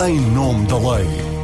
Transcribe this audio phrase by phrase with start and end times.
[0.00, 1.37] em nome da lei.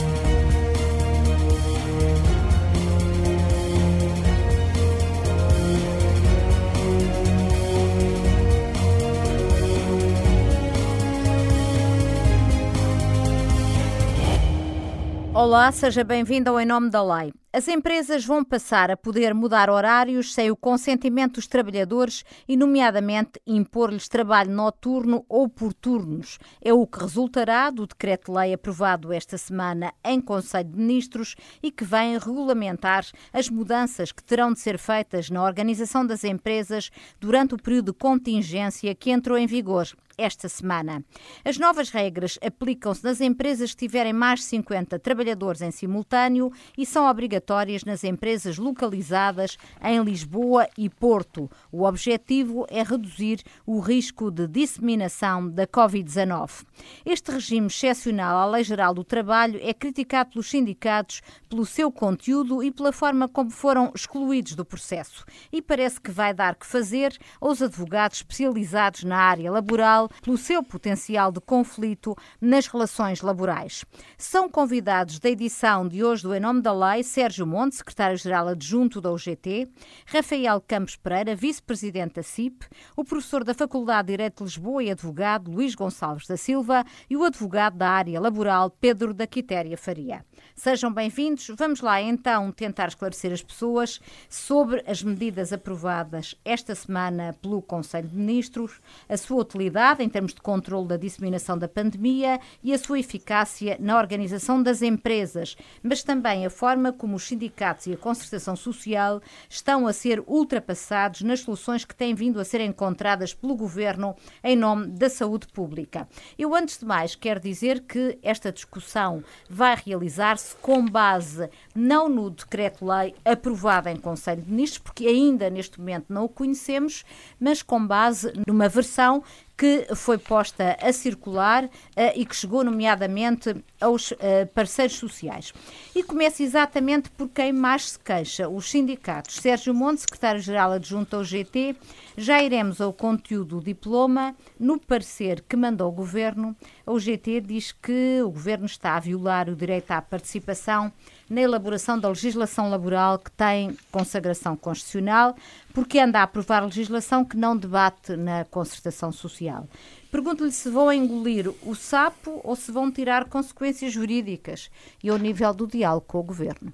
[15.35, 17.33] Olá, seja bem-vindo ao Em Nome da Lei.
[17.53, 23.41] As empresas vão passar a poder mudar horários sem o consentimento dos trabalhadores e, nomeadamente,
[23.45, 26.39] impor-lhes trabalho noturno ou por turnos.
[26.63, 31.85] É o que resultará do decreto-lei aprovado esta semana em Conselho de Ministros e que
[31.85, 37.59] vem regulamentar as mudanças que terão de ser feitas na organização das empresas durante o
[37.59, 41.05] período de contingência que entrou em vigor esta semana.
[41.45, 46.87] As novas regras aplicam-se nas empresas que tiverem mais de 50 trabalhadores em simultâneo e
[46.87, 51.51] são obrigatórias nas empresas localizadas em Lisboa e Porto.
[51.71, 56.65] O objetivo é reduzir o risco de disseminação da Covid-19.
[57.05, 62.63] Este regime excepcional à Lei Geral do Trabalho é criticado pelos sindicatos pelo seu conteúdo
[62.63, 65.25] e pela forma como foram excluídos do processo.
[65.53, 70.63] E parece que vai dar que fazer aos advogados especializados na área laboral pelo seu
[70.63, 73.85] potencial de conflito nas relações laborais.
[74.17, 79.01] São convidados da edição de hoje do Em Nome da Lei Sérgio Monte, secretário-geral adjunto
[79.01, 79.69] da UGT,
[80.07, 82.67] Rafael Campos Pereira, vice-presidente da CIP,
[82.97, 87.17] o professor da Faculdade de Direito de Lisboa e advogado Luís Gonçalves da Silva e
[87.17, 90.25] o advogado da área laboral Pedro da Quitéria Faria.
[90.55, 91.51] Sejam bem-vindos.
[91.57, 98.09] Vamos lá então tentar esclarecer as pessoas sobre as medidas aprovadas esta semana pelo Conselho
[98.09, 102.79] de Ministros, a sua utilidade em termos de controle da disseminação da pandemia e a
[102.79, 107.97] sua eficácia na organização das empresas, mas também a forma como os sindicatos e a
[107.97, 113.55] concertação social estão a ser ultrapassados nas soluções que têm vindo a ser encontradas pelo
[113.55, 116.09] governo em nome da saúde pública.
[116.39, 122.31] Eu, antes de mais, quero dizer que esta discussão vai realizar-se com base não no
[122.31, 127.05] decreto-lei aprovado em Conselho de Ministros, porque ainda neste momento não o conhecemos,
[127.39, 129.23] mas com base numa versão
[129.57, 131.71] que foi posta a circular uh,
[132.15, 134.17] e que chegou, nomeadamente, aos uh,
[134.53, 135.53] parceiros sociais.
[135.95, 139.37] E começa exatamente por quem mais se queixa, os sindicatos.
[139.37, 141.77] Sérgio Monte, secretário-geral adjunto ao GT,
[142.17, 144.35] já iremos ao conteúdo do diploma.
[144.59, 149.49] No parecer que mandou o Governo, o GT diz que o Governo está a violar
[149.49, 150.93] o direito à participação
[151.29, 155.35] na elaboração da legislação laboral que tem consagração constitucional,
[155.73, 159.67] porque anda a aprovar legislação que não debate na concertação social.
[160.11, 164.71] Pergunto-lhe se vão engolir o sapo ou se vão tirar consequências jurídicas
[165.03, 166.73] e ao nível do diálogo com o Governo.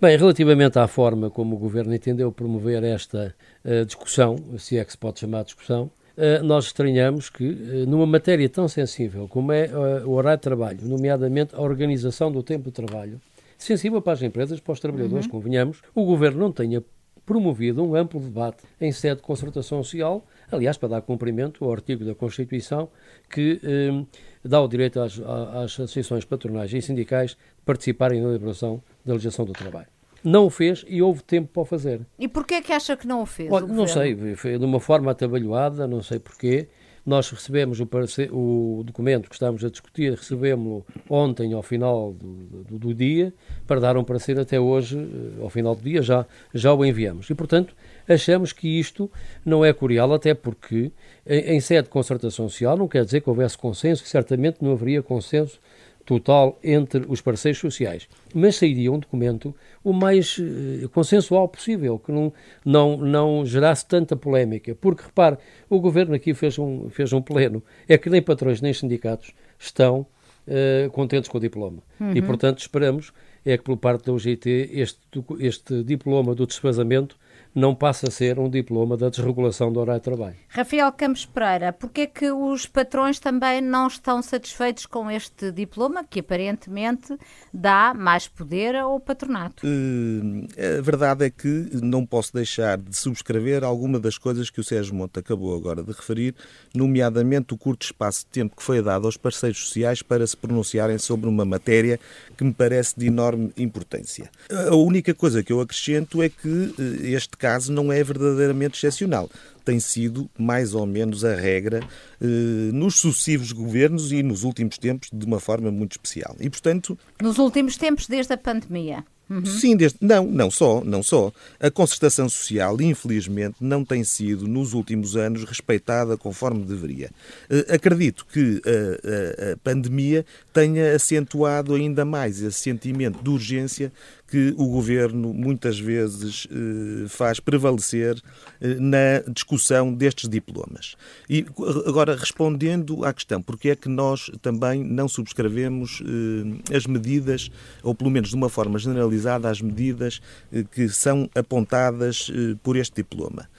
[0.00, 3.34] Bem, relativamente à forma como o Governo entendeu promover esta
[3.64, 8.06] uh, discussão, se é que se pode chamar discussão, uh, nós estranhamos que, uh, numa
[8.06, 9.70] matéria tão sensível como é
[10.04, 13.20] o horário de trabalho, nomeadamente a organização do tempo de trabalho,
[13.62, 15.32] sensível para as empresas, para os trabalhadores, uhum.
[15.32, 16.82] convenhamos, o Governo não tenha
[17.24, 22.04] promovido um amplo debate em sede de concertação social, aliás, para dar cumprimento ao artigo
[22.04, 22.88] da Constituição
[23.30, 24.04] que eh,
[24.44, 29.52] dá o direito às, às associações patronais e sindicais participarem na elaboração da legislação do
[29.52, 29.86] trabalho
[30.24, 32.00] não o fez e houve tempo para o fazer.
[32.18, 33.50] E porquê é que acha que não o fez?
[33.50, 36.68] Olha, não sei, foi de uma forma atabalhoada, não sei porquê.
[37.04, 37.88] Nós recebemos o,
[38.30, 43.34] o documento que estamos a discutir, recebemos-lo ontem ao final do, do, do, dia,
[43.66, 46.24] para dar um parecer até hoje, eh, ao final do dia, já,
[46.54, 47.28] já o enviamos.
[47.28, 47.74] E, portanto,
[48.08, 49.10] achamos que isto
[49.44, 50.92] não é curial, até porque,
[51.26, 54.72] em, em sede de concertação social, não quer dizer que houvesse consenso, que certamente não
[54.72, 55.58] haveria consenso
[56.04, 58.08] total entre os parceiros sociais.
[58.34, 59.54] Mas sairia um documento
[59.84, 62.32] o mais uh, consensual possível, que não,
[62.64, 64.74] não, não gerasse tanta polémica.
[64.74, 67.62] Porque, repare, o governo aqui fez um, fez um pleno.
[67.88, 70.06] É que nem patrões nem sindicatos estão
[70.46, 71.82] uh, contentes com o diploma.
[72.00, 72.12] Uhum.
[72.14, 73.12] E, portanto, esperamos
[73.44, 75.00] é que, por parte da UGT, este,
[75.40, 77.16] este diploma do desfazamento
[77.54, 80.36] não passa a ser um diploma da desregulação do horário de trabalho.
[80.48, 86.04] Rafael Campos Pereira, porquê é que os patrões também não estão satisfeitos com este diploma,
[86.04, 87.16] que aparentemente
[87.52, 89.66] dá mais poder ao patronato?
[89.66, 94.64] Uh, a verdade é que não posso deixar de subscrever alguma das coisas que o
[94.64, 96.34] Sérgio Monte acabou agora de referir,
[96.74, 100.98] nomeadamente o curto espaço de tempo que foi dado aos parceiros sociais para se pronunciarem
[100.98, 102.00] sobre uma matéria
[102.36, 104.30] que me parece de enorme importância.
[104.50, 109.28] A única coisa que eu acrescento é que eh, este caso não é verdadeiramente excepcional.
[109.64, 111.80] Tem sido mais ou menos a regra
[112.20, 116.36] eh, nos sucessivos governos e nos últimos tempos de uma forma muito especial.
[116.38, 116.96] E, portanto.
[117.20, 119.04] Nos últimos tempos, desde a pandemia.
[119.28, 119.44] Uhum.
[119.46, 119.98] Sim, desde...
[120.00, 121.32] não, não só, não só.
[121.58, 127.10] A concertação social, infelizmente, não tem sido, nos últimos anos, respeitada conforme deveria.
[127.50, 133.90] Uh, acredito que a, a, a pandemia tenha acentuado ainda mais esse sentimento de urgência
[134.32, 138.18] que o governo muitas vezes eh, faz prevalecer
[138.62, 140.96] eh, na discussão destes diplomas.
[141.28, 141.44] E
[141.86, 147.50] agora, respondendo à questão, porque é que nós também não subscrevemos eh, as medidas,
[147.82, 150.22] ou pelo menos de uma forma generalizada, as medidas
[150.70, 152.30] que são apontadas
[152.62, 153.50] por este diploma?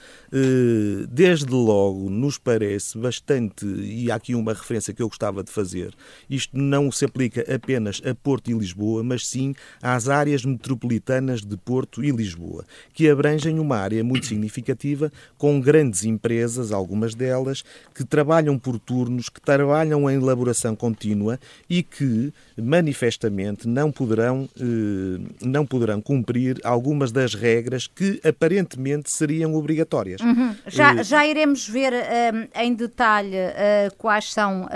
[1.08, 5.94] Desde logo, nos parece bastante, e há aqui uma referência que eu gostava de fazer,
[6.28, 11.40] isto não se aplica apenas a Porto e Lisboa, mas sim às áreas metropolitanas metropolitanas
[11.42, 17.64] de Porto e Lisboa, que abrangem uma área muito significativa com grandes empresas, algumas delas,
[17.94, 21.38] que trabalham por turnos, que trabalham em elaboração contínua
[21.68, 29.54] e que manifestamente não poderão, eh, não poderão cumprir algumas das regras que aparentemente seriam
[29.54, 30.20] obrigatórias.
[30.24, 30.56] Uhum.
[30.66, 34.68] Já, já iremos ver uh, em detalhe uh, quais são uh,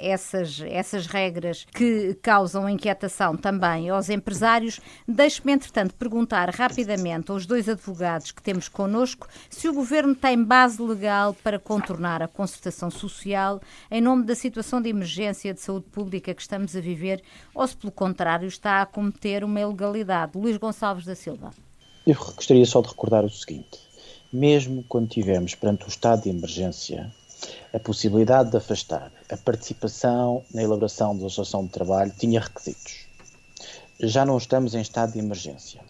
[0.00, 4.80] essas, essas regras que causam inquietação também aos empresários.
[5.06, 10.82] Deixe-me, entretanto, perguntar rapidamente aos dois advogados que temos connosco se o Governo tem base
[10.82, 13.60] legal para contornar a concertação social
[13.90, 17.22] em nome da situação de emergência de saúde pública que estamos a viver
[17.54, 20.36] ou se, pelo contrário, está a cometer uma ilegalidade.
[20.36, 21.50] Luís Gonçalves da Silva.
[22.06, 23.87] Eu gostaria só de recordar o seguinte:
[24.32, 27.12] mesmo quando tivemos perante o estado de emergência
[27.72, 33.06] a possibilidade de afastar a participação na elaboração da legislação de trabalho tinha requisitos.
[34.00, 35.80] Já não estamos em estado de emergência.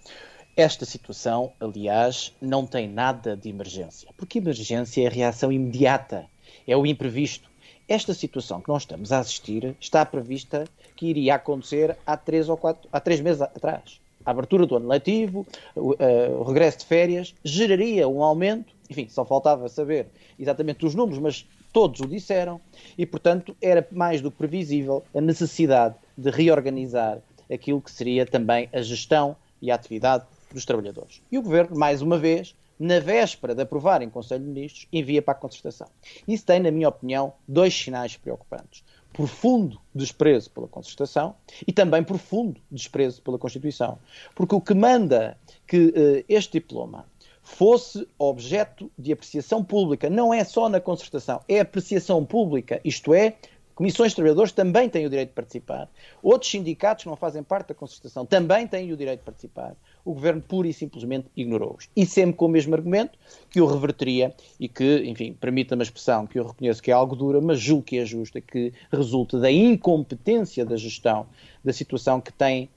[0.57, 6.27] Esta situação, aliás, não tem nada de emergência, porque emergência é a reação imediata,
[6.67, 7.49] é o imprevisto.
[7.89, 10.65] Esta situação que nós estamos a assistir está prevista
[10.97, 14.01] que iria acontecer há três ou quatro, há três meses atrás.
[14.29, 19.09] A abertura do ano letivo, o, uh, o regresso de férias, geraria um aumento, enfim,
[19.09, 20.09] só faltava saber
[20.39, 22.61] exatamente os números, mas todos o disseram,
[22.99, 27.21] e portanto era mais do que previsível a necessidade de reorganizar
[27.51, 31.23] aquilo que seria também a gestão e a atividade dos trabalhadores.
[31.33, 35.23] E o Governo, mais uma vez, na véspera de aprovar em Conselho de Ministros, envia
[35.23, 35.89] para a concertação.
[36.29, 38.85] Isso tem, na minha opinião, dois sinais preocupantes
[39.19, 41.35] profundo desprezo pela Constituição
[41.67, 43.99] e também profundo desprezo pela Constituição.
[44.33, 45.37] Porque o que manda
[45.67, 47.05] que uh, este diploma
[47.43, 53.35] fosse objeto de apreciação pública, não é só na concertação, é apreciação pública, isto é,
[53.75, 55.91] comissões de trabalhadores também têm o direito de participar,
[56.23, 60.15] outros sindicatos que não fazem parte da concertação também têm o direito de participar o
[60.15, 61.89] governo pura e simplesmente ignorou-os.
[61.95, 63.19] E sempre com o mesmo argumento
[63.51, 67.15] que o reverteria e que, enfim, permita-me a expressão que eu reconheço que é algo
[67.15, 71.27] dura, mas julgo que é justa, que resulta da incompetência da gestão
[71.65, 72.69] da situação que tem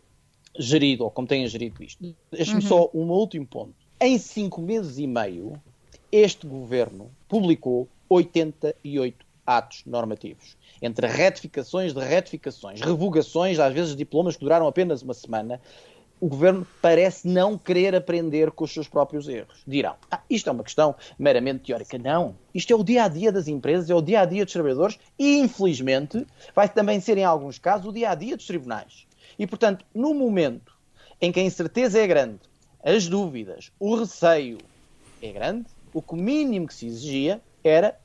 [0.58, 2.16] gerido, ou como têm gerido isto.
[2.32, 2.68] Deixe-me uhum.
[2.68, 3.74] só um último ponto.
[4.00, 5.54] Em cinco meses e meio,
[6.12, 10.58] este governo publicou 88 atos normativos.
[10.82, 15.62] Entre retificações de retificações, revogações, às vezes diplomas que duraram apenas uma semana,
[16.22, 19.64] o governo parece não querer aprender com os seus próprios erros.
[19.66, 21.98] Dirão, ah, isto é uma questão meramente teórica.
[21.98, 22.36] Não.
[22.54, 25.00] Isto é o dia a dia das empresas, é o dia a dia dos trabalhadores
[25.18, 26.26] e, infelizmente,
[26.56, 29.08] vai também ser, em alguns casos, o dia a dia dos tribunais.
[29.40, 30.78] E, portanto, no momento
[31.20, 32.40] em que a incerteza é grande,
[32.84, 34.60] as dúvidas, o receio
[35.24, 37.98] é grande, o que mínimo que se exigia era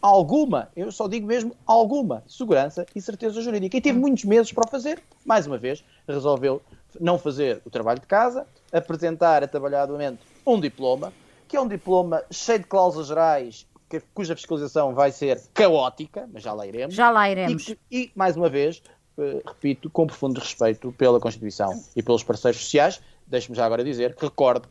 [0.00, 3.76] alguma, eu só digo mesmo alguma, segurança e certeza jurídica.
[3.76, 5.02] E teve muitos meses para o fazer.
[5.24, 6.62] Mais uma vez, resolveu
[7.00, 11.12] não fazer o trabalho de casa, apresentar atabalhadamente um diploma,
[11.46, 16.42] que é um diploma cheio de cláusulas gerais, que, cuja fiscalização vai ser caótica, mas
[16.42, 16.94] já lá iremos.
[16.94, 17.68] Já lá iremos.
[17.68, 18.82] E, e mais uma vez,
[19.16, 24.14] uh, repito, com profundo respeito pela Constituição e pelos parceiros sociais, deixe-me já agora dizer
[24.14, 24.68] que recordo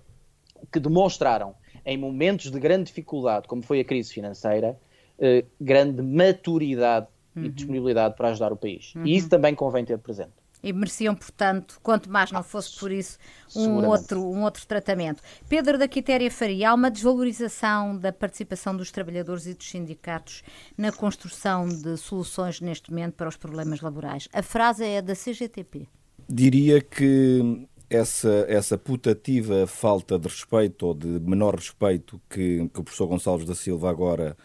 [0.71, 1.55] que demonstraram,
[1.85, 4.77] em momentos de grande dificuldade, como foi a crise financeira,
[5.17, 7.45] uh, grande maturidade uhum.
[7.45, 8.93] e disponibilidade para ajudar o país.
[8.95, 9.05] Uhum.
[9.05, 10.33] E isso também convém ter presente
[10.63, 13.17] e mereciam, portanto, quanto mais não fosse por isso,
[13.55, 15.21] um outro, um outro tratamento.
[15.47, 20.43] Pedro da Quitéria Faria, há uma desvalorização da participação dos trabalhadores e dos sindicatos
[20.77, 24.27] na construção de soluções neste momento para os problemas laborais.
[24.33, 25.87] A frase é da CGTP.
[26.29, 32.83] Diria que essa, essa putativa falta de respeito ou de menor respeito que, que o
[32.83, 34.35] professor Gonçalves da Silva agora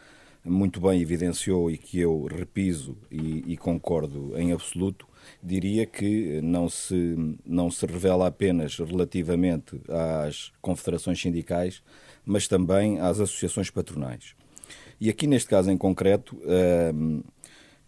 [0.45, 5.07] muito bem evidenciou e que eu repiso e, e concordo em absoluto,
[5.43, 11.83] diria que não se, não se revela apenas relativamente às confederações sindicais,
[12.25, 14.35] mas também às associações patronais.
[15.01, 16.41] E aqui, neste caso em concreto,
[16.95, 17.23] hum,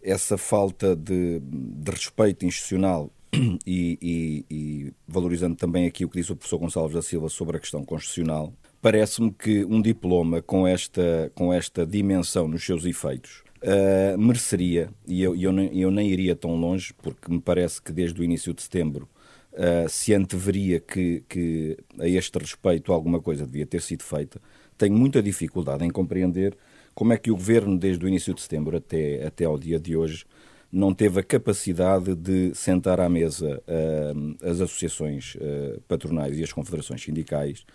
[0.01, 3.09] essa falta de, de respeito institucional
[3.65, 7.57] e, e, e, valorizando também aqui o que disse o professor Gonçalves da Silva sobre
[7.57, 13.44] a questão constitucional, parece-me que um diploma com esta, com esta dimensão nos seus efeitos
[13.65, 17.91] uh, mereceria, e eu, eu, nem, eu nem iria tão longe, porque me parece que
[17.91, 19.09] desde o início de setembro
[19.53, 24.39] uh, se anteveria que, que a este respeito alguma coisa devia ter sido feita.
[24.77, 26.55] Tenho muita dificuldade em compreender
[26.93, 29.97] como é que o governo, desde o início de setembro até, até ao dia de
[29.97, 30.25] hoje,
[30.71, 36.51] não teve a capacidade de sentar à mesa uh, as associações uh, patronais e as
[36.51, 37.65] confederações sindicais,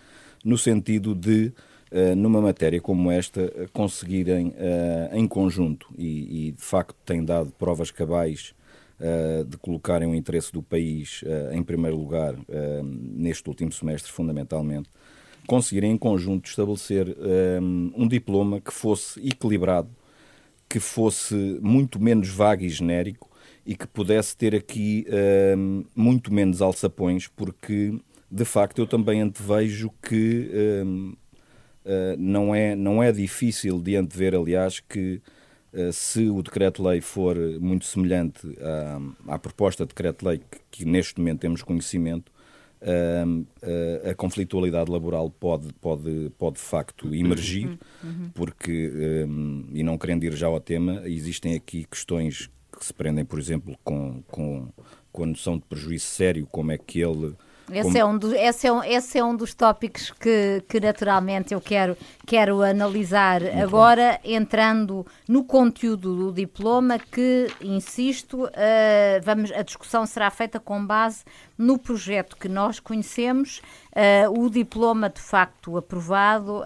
[0.45, 1.53] no sentido de,
[2.17, 4.55] numa matéria como esta, conseguirem
[5.13, 8.55] em conjunto, e, e, de facto têm dado provas cabais
[9.49, 12.35] de colocarem o interesse do país em primeiro lugar
[12.83, 14.91] neste último semestre, fundamentalmente,
[15.47, 17.17] conseguirem em conjunto estabelecer
[17.61, 19.89] um, diploma que fosse equilibrado,
[20.69, 23.29] que fosse muito menos vago e genérico
[23.67, 25.05] e que pudesse ter aqui
[25.95, 27.99] muito menos alçapões, porque
[28.31, 30.51] de facto eu também antevejo que
[32.19, 35.21] não, é, não é difícil de antever, aliás, que
[35.73, 38.41] uh, se o decreto-lei for muito semelhante
[39.27, 42.31] à, à proposta de decreto-lei que, que neste momento temos conhecimento,
[42.83, 48.31] a, a conflitualidade laboral pode, pode, pode de facto emergir, uhum, uhum.
[48.35, 53.25] porque, um, e não querendo ir já ao tema, existem aqui questões que se prendem,
[53.25, 54.69] por exemplo, com, com,
[55.13, 57.35] com a noção de prejuízo sério, como é que ele
[57.73, 57.99] esse, Como...
[57.99, 61.61] é um do, esse, é um, esse é um dos tópicos que, que naturalmente eu
[61.61, 61.97] quero,
[62.27, 64.37] quero analisar Muito agora, bem.
[64.37, 68.51] entrando no conteúdo do diploma, que, insisto, uh,
[69.23, 71.25] vamos, a discussão será feita com base
[71.57, 73.61] no projeto que nós conhecemos.
[73.91, 76.65] Uh, o diploma, de facto, aprovado, uh,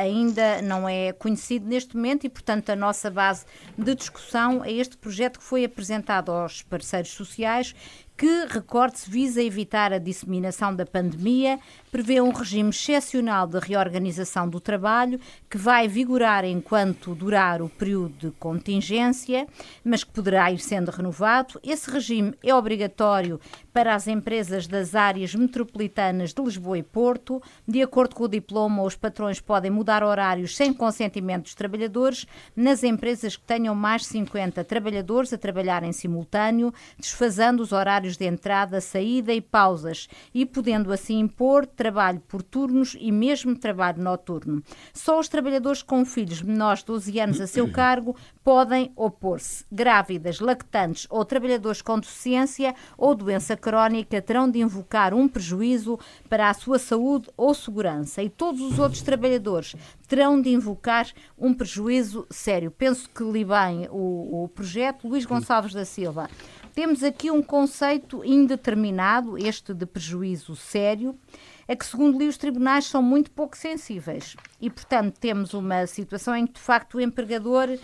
[0.00, 3.44] ainda não é conhecido neste momento e, portanto, a nossa base
[3.76, 7.74] de discussão é este projeto que foi apresentado aos parceiros sociais
[8.16, 11.58] que, recorde-se, visa evitar a disseminação da pandemia,
[11.90, 15.20] prevê um regime excepcional de reorganização do trabalho
[15.50, 19.46] que vai vigorar enquanto durar o período de contingência,
[19.84, 21.60] mas que poderá ir sendo renovado.
[21.62, 23.40] Esse regime é obrigatório
[23.76, 27.42] para as empresas das áreas metropolitanas de Lisboa e Porto.
[27.68, 32.82] De acordo com o diploma, os patrões podem mudar horários sem consentimento dos trabalhadores nas
[32.82, 38.24] empresas que tenham mais de 50 trabalhadores a trabalhar em simultâneo, desfazendo os horários de
[38.24, 44.62] entrada, saída e pausas e podendo assim impor trabalho por turnos e mesmo trabalho noturno.
[44.94, 48.16] Só os trabalhadores com filhos menores de 12 anos a seu cargo
[48.46, 49.64] podem opor-se.
[49.72, 55.98] Grávidas, lactantes ou trabalhadores com deficiência ou doença crónica terão de invocar um prejuízo
[56.28, 59.74] para a sua saúde ou segurança e todos os outros trabalhadores
[60.06, 62.70] terão de invocar um prejuízo sério.
[62.70, 65.08] Penso que li bem o, o projeto.
[65.08, 66.30] Luís Gonçalves da Silva,
[66.72, 71.18] temos aqui um conceito indeterminado, este de prejuízo sério,
[71.66, 74.36] é que, segundo li, os tribunais são muito pouco sensíveis.
[74.60, 77.76] E, portanto, temos uma situação em que, de facto, o empregador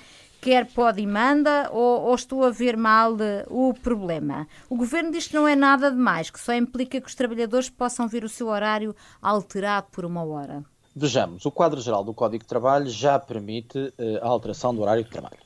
[0.43, 3.17] quer pode e manda, ou, ou, estou a ver mal
[3.49, 4.49] o problema?
[4.69, 8.09] O governo diz que não é nada demais, que só implica que os trabalhadores possam
[8.09, 10.65] ver o seu horário alterado por uma hora.
[10.95, 15.05] Vejamos, o quadro geral do Código de Trabalho já permite uh, a alteração do horário
[15.05, 15.39] de trabalho.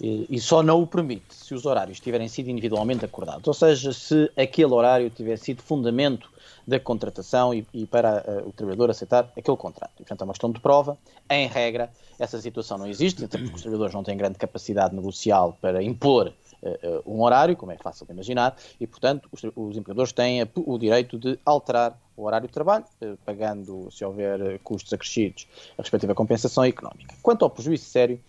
[0.00, 4.30] E só não o permite se os horários tiverem sido individualmente acordados, ou seja, se
[4.36, 6.28] aquele horário tiver sido fundamento
[6.70, 9.92] da contratação e, e para uh, o trabalhador aceitar aquele contrato.
[9.96, 10.96] E, portanto, é uma questão de prova.
[11.28, 15.58] Em regra, essa situação não existe, até porque os trabalhadores não têm grande capacidade negocial
[15.60, 20.12] para impor uh, um horário, como é fácil de imaginar, e, portanto, os, os empregadores
[20.12, 22.84] têm o direito de alterar o horário de trabalho,
[23.24, 25.46] pagando, se houver custos acrescidos,
[25.78, 27.14] a respectiva compensação económica.
[27.22, 28.20] Quanto ao prejuízo sério,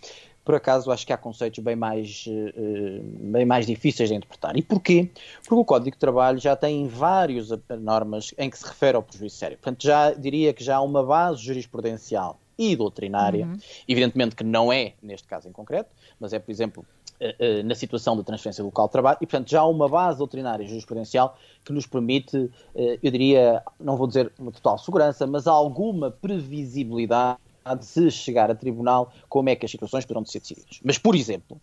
[0.43, 4.57] por acaso acho que há conceitos bem mais, uh, bem mais difíceis de interpretar.
[4.57, 5.09] E porquê?
[5.39, 9.35] Porque o Código de Trabalho já tem várias normas em que se refere ao prejuízo
[9.35, 9.57] sério.
[9.57, 13.57] Portanto, já diria que já há uma base jurisprudencial e doutrinária, uhum.
[13.87, 16.85] evidentemente que não é neste caso em concreto, mas é, por exemplo,
[17.21, 20.63] uh, na situação da transferência local de trabalho, e portanto já há uma base doutrinária
[20.63, 26.09] e jurisprudencial que nos permite, eu diria, não vou dizer uma total segurança, mas alguma
[26.09, 27.50] previsibilidade de
[27.81, 30.79] se chegar a tribunal como é que as situações poderão ser decididas.
[30.83, 31.59] Mas, por exemplo,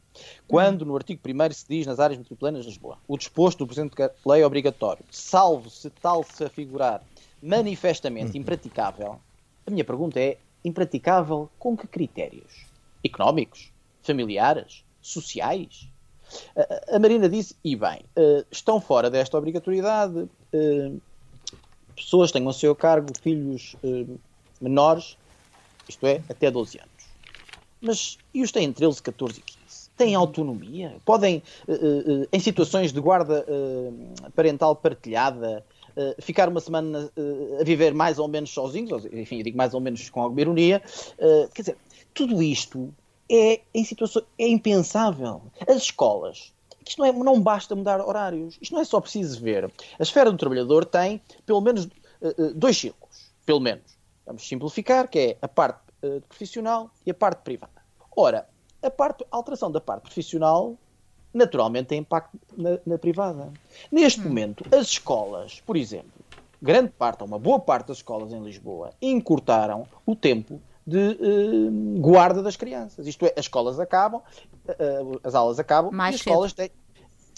[0.47, 3.97] quando no artigo 1 se diz nas áreas metropolitanas de Lisboa o disposto do Presidente
[3.97, 7.02] da Lei é obrigatório, salvo se tal se afigurar
[7.43, 8.43] manifestamente uhum.
[8.43, 9.21] impraticável,
[9.67, 12.67] a minha pergunta é: impraticável com que critérios?
[13.05, 13.71] Económicos?
[14.02, 14.83] Familiares?
[15.00, 15.88] Sociais?
[16.93, 20.93] A Marina disse, e bem, eh, estão fora desta obrigatoriedade eh,
[21.95, 24.07] pessoas que tenham a seu cargo filhos eh,
[24.61, 25.18] menores
[25.88, 27.09] isto é, até 12 anos.
[27.80, 29.59] Mas e os têm 13, 14 e 15?
[29.99, 33.45] têm autonomia, podem, uh, uh, em situações de guarda
[34.35, 35.64] parental partilhada,
[36.21, 37.11] ficar uma semana
[37.61, 40.80] a viver mais ou menos sozinhos, enfim, eu digo mais ou menos com alguma ironia.
[41.52, 41.76] quer dizer,
[42.14, 42.95] tudo isto
[43.28, 45.42] é, em situações, é impensável.
[45.66, 46.52] As escolas
[46.87, 48.57] isto não, é, não basta mudar horários.
[48.62, 49.71] Isto não é só preciso ver.
[49.99, 51.87] A esfera do trabalhador tem pelo menos
[52.54, 53.30] dois círculos.
[53.45, 53.98] Pelo menos.
[54.29, 57.73] Vamos simplificar, que é a parte uh, profissional e a parte privada.
[58.15, 58.47] Ora,
[58.83, 60.77] a, parte, a alteração da parte profissional
[61.33, 63.51] naturalmente tem impacto na, na privada.
[63.91, 64.25] Neste hum.
[64.25, 66.13] momento, as escolas, por exemplo,
[66.61, 71.99] grande parte, ou uma boa parte das escolas em Lisboa, encurtaram o tempo de uh,
[71.99, 73.07] guarda das crianças.
[73.07, 76.71] Isto é, as escolas acabam, uh, as aulas acabam Mais e as escolas têm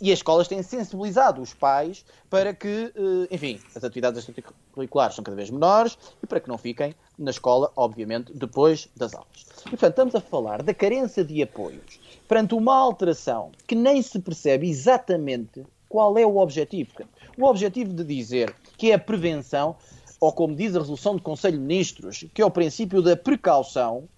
[0.00, 2.92] e as escolas têm sensibilizado os pais para que,
[3.30, 7.71] enfim, as atividades extracurriculares são cada vez menores e para que não fiquem na escola,
[7.76, 9.47] obviamente, depois das aulas.
[9.66, 14.19] E, portanto, estamos a falar da carência de apoios perante uma alteração que nem se
[14.21, 16.92] percebe exatamente qual é o objetivo.
[17.37, 19.76] O objetivo de dizer que é a prevenção
[20.21, 24.09] ou como diz a resolução do Conselho de Ministros, que é o princípio da precaução,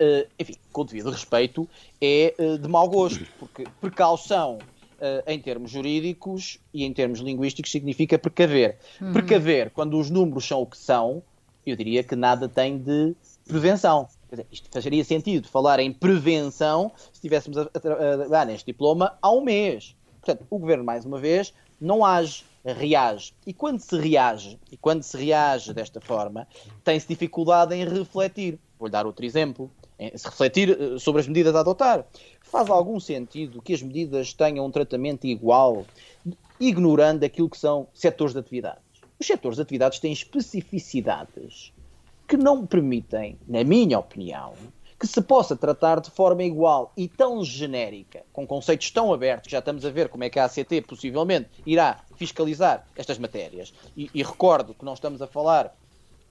[0.00, 1.68] uh, enfim, com devido respeito,
[2.00, 4.58] é uh, de mau gosto, porque precaução
[5.26, 8.78] em termos jurídicos e em termos linguísticos significa precaver.
[9.00, 9.12] Uhum.
[9.12, 11.22] Precaver, quando os números são o que são,
[11.66, 13.14] eu diria que nada tem de
[13.46, 14.08] prevenção.
[14.30, 19.16] Dizer, isto faria sentido falar em prevenção se estivéssemos a, a, a dar neste diploma
[19.20, 19.96] há um mês.
[20.20, 23.32] Portanto, o governo, mais uma vez, não age reage.
[23.46, 26.46] E quando se reage, e quando se reage desta forma,
[26.84, 28.58] tem-se dificuldade em refletir.
[28.78, 29.70] Vou-lhe dar outro exemplo.
[30.00, 32.06] Em se refletir eh, sobre as medidas a adotar.
[32.40, 35.84] Faz algum sentido que as medidas tenham um tratamento igual,
[36.58, 38.82] ignorando aquilo que são setores de atividades?
[39.18, 41.74] Os setores de atividades têm especificidades
[42.26, 44.54] que não permitem, na minha opinião,
[45.00, 49.52] que se possa tratar de forma igual e tão genérica, com conceitos tão abertos, que
[49.52, 53.72] já estamos a ver como é que a ACT possivelmente irá fiscalizar estas matérias.
[53.96, 55.74] E, e recordo que não estamos a falar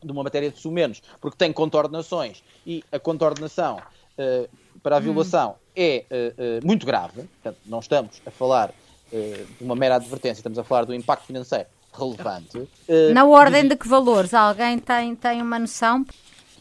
[0.03, 4.49] de uma matéria de sumenos, porque tem contornações e a contornação uh,
[4.81, 5.03] para a hum.
[5.03, 5.55] violação hum.
[5.75, 8.73] é uh, uh, muito grave, portanto, não estamos a falar
[9.11, 12.69] de uma mera advertência, estamos a falar do impacto financeiro relevante.
[13.11, 14.35] Na ordem de que valores?
[14.35, 16.05] Alguém tem, tem uma noção?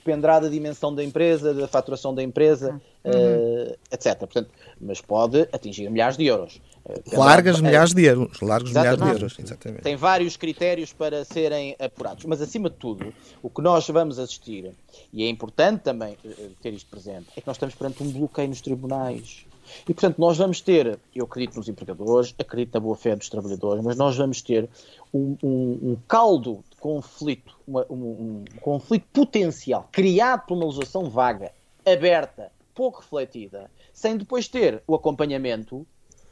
[0.09, 3.13] Dependerá da dimensão da empresa, da faturação da empresa, uhum.
[3.13, 4.17] uh, etc.
[4.17, 6.61] Portanto, mas pode atingir milhares de euros.
[6.85, 8.41] Uh, largas milhares de euros.
[8.41, 9.83] Largos milhares de euros, exatamente.
[9.83, 12.25] Tem vários critérios para serem apurados.
[12.25, 14.73] Mas, acima de tudo, o que nós vamos assistir,
[15.13, 18.49] e é importante também uh, ter isto presente, é que nós estamos perante um bloqueio
[18.49, 19.47] nos tribunais.
[19.89, 23.97] E, portanto, nós vamos ter, eu acredito nos empregadores, acredito na boa-fé dos trabalhadores, mas
[23.97, 24.69] nós vamos ter
[25.13, 31.53] um, um, um caldo conflito, uma, um, um, conflito potencial criado por uma legislação vaga,
[31.85, 35.87] aberta, pouco refletida, sem depois ter o acompanhamento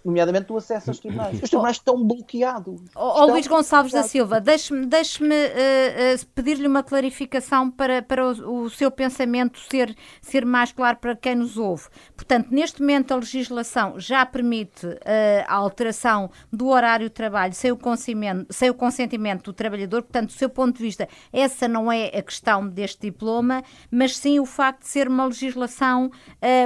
[0.07, 1.42] nomeadamente do acesso aos tribunais.
[1.42, 2.81] Os tribunais estão bloqueados.
[2.95, 8.25] Ó oh, Luís Gonçalves da Silva, deixe-me deixe uh, uh, pedir-lhe uma clarificação para, para
[8.25, 11.88] o, o, seu pensamento ser, ser mais claro para quem nos ouve.
[12.14, 15.01] Portanto, neste momento a legislação já permite uh,
[15.49, 20.29] a alteração do horário de trabalho sem o, consentimento, sem o consentimento do trabalhador, portanto,
[20.29, 24.47] do seu ponto de vista, essa não é a questão deste diploma, mas sim o
[24.47, 26.11] facto de ser uma legislação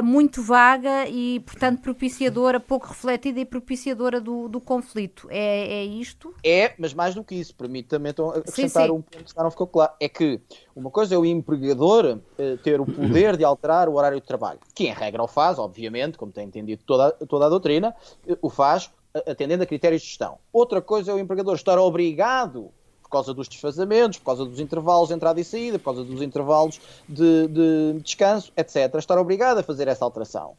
[0.03, 5.29] muito vaga e, portanto, propiciadora, pouco refletida e propiciadora do, do conflito.
[5.31, 6.35] É, é isto?
[6.45, 8.99] É, mas mais do que isso, permita-me então acrescentar sim, sim.
[8.99, 9.93] um ponto que não ficou claro.
[10.01, 10.41] É que
[10.75, 14.59] uma coisa é o empregador eh, ter o poder de alterar o horário de trabalho,
[14.75, 17.95] que em regra o faz, obviamente, como tem entendido toda, toda a doutrina,
[18.27, 18.91] eh, o faz
[19.27, 20.39] atendendo a critérios de gestão.
[20.53, 22.71] Outra coisa é o empregador estar obrigado
[23.03, 26.23] por causa dos desfazamentos, por causa dos intervalos de entrada e saída, por causa dos
[26.23, 30.55] intervalos de, de descanso, etc., estar obrigado a fazer essa alteração.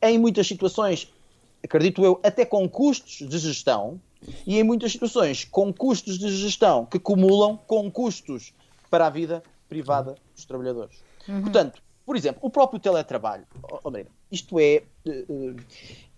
[0.00, 1.12] Em muitas situações
[1.64, 4.00] acredito eu, até com custos de gestão
[4.46, 8.52] e em muitas situações com custos de gestão que acumulam com custos
[8.90, 11.02] para a vida privada dos trabalhadores.
[11.28, 11.42] Uhum.
[11.42, 13.90] Portanto, por exemplo, o próprio teletrabalho, oh,
[14.30, 15.22] isto é, é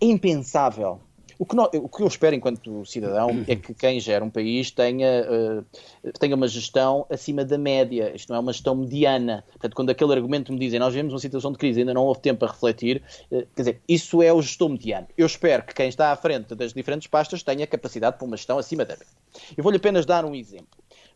[0.01, 0.99] impensável
[1.39, 5.25] o que, o que eu espero enquanto cidadão é que quem gera um país tenha,
[5.29, 8.11] uh, tenha uma gestão acima da média.
[8.15, 9.43] Isto não é uma gestão mediana.
[9.47, 12.19] Portanto, quando aquele argumento me dizem nós vivemos uma situação de crise ainda não houve
[12.21, 15.07] tempo para refletir, uh, quer dizer, isso é o gestor mediano.
[15.17, 18.57] Eu espero que quem está à frente das diferentes pastas tenha capacidade para uma gestão
[18.57, 19.07] acima da média.
[19.55, 20.67] Eu vou-lhe apenas dar um exemplo.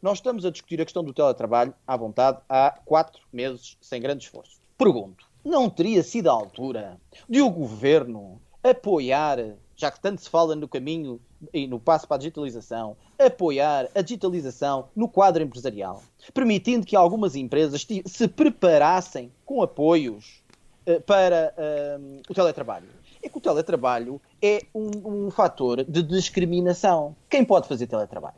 [0.01, 4.23] Nós estamos a discutir a questão do teletrabalho à vontade há quatro meses, sem grande
[4.23, 4.59] esforço.
[4.77, 9.37] Pergunto, não teria sido a altura de o governo apoiar
[9.81, 11.19] já que tanto se fala no caminho
[11.51, 16.03] e no passo para a digitalização, apoiar a digitalização no quadro empresarial,
[16.35, 20.43] permitindo que algumas empresas se preparassem com apoios
[20.87, 22.85] uh, para uh, o teletrabalho.
[23.23, 27.15] é que o teletrabalho é um, um fator de discriminação.
[27.27, 28.37] Quem pode fazer teletrabalho?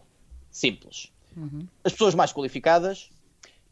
[0.49, 1.11] Simples.
[1.35, 1.67] Uhum.
[1.83, 3.09] As pessoas mais qualificadas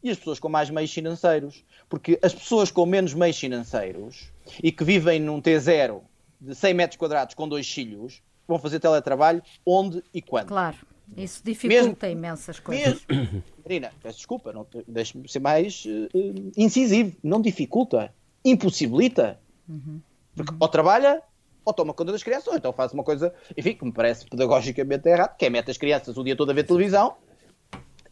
[0.02, 1.64] e as pessoas com mais meios financeiros.
[1.88, 4.30] Porque as pessoas com menos meios financeiros
[4.62, 6.02] e que vivem num T0
[6.42, 10.48] de 100 metros quadrados com dois filhos vão fazer teletrabalho onde e quando.
[10.48, 10.76] Claro.
[11.16, 13.04] Isso dificulta mesmo, imensas coisas.
[13.08, 14.54] Mesmo, Marina, peço desculpa,
[14.88, 17.14] deixe-me ser mais uh, incisivo.
[17.22, 18.12] Não dificulta,
[18.44, 19.38] impossibilita.
[19.68, 20.00] Uhum.
[20.34, 21.22] Porque ou trabalha,
[21.64, 25.06] ou toma conta das crianças, ou então faz uma coisa, enfim, que me parece pedagogicamente
[25.08, 27.16] errado, que é mete as crianças o dia todo a ver televisão.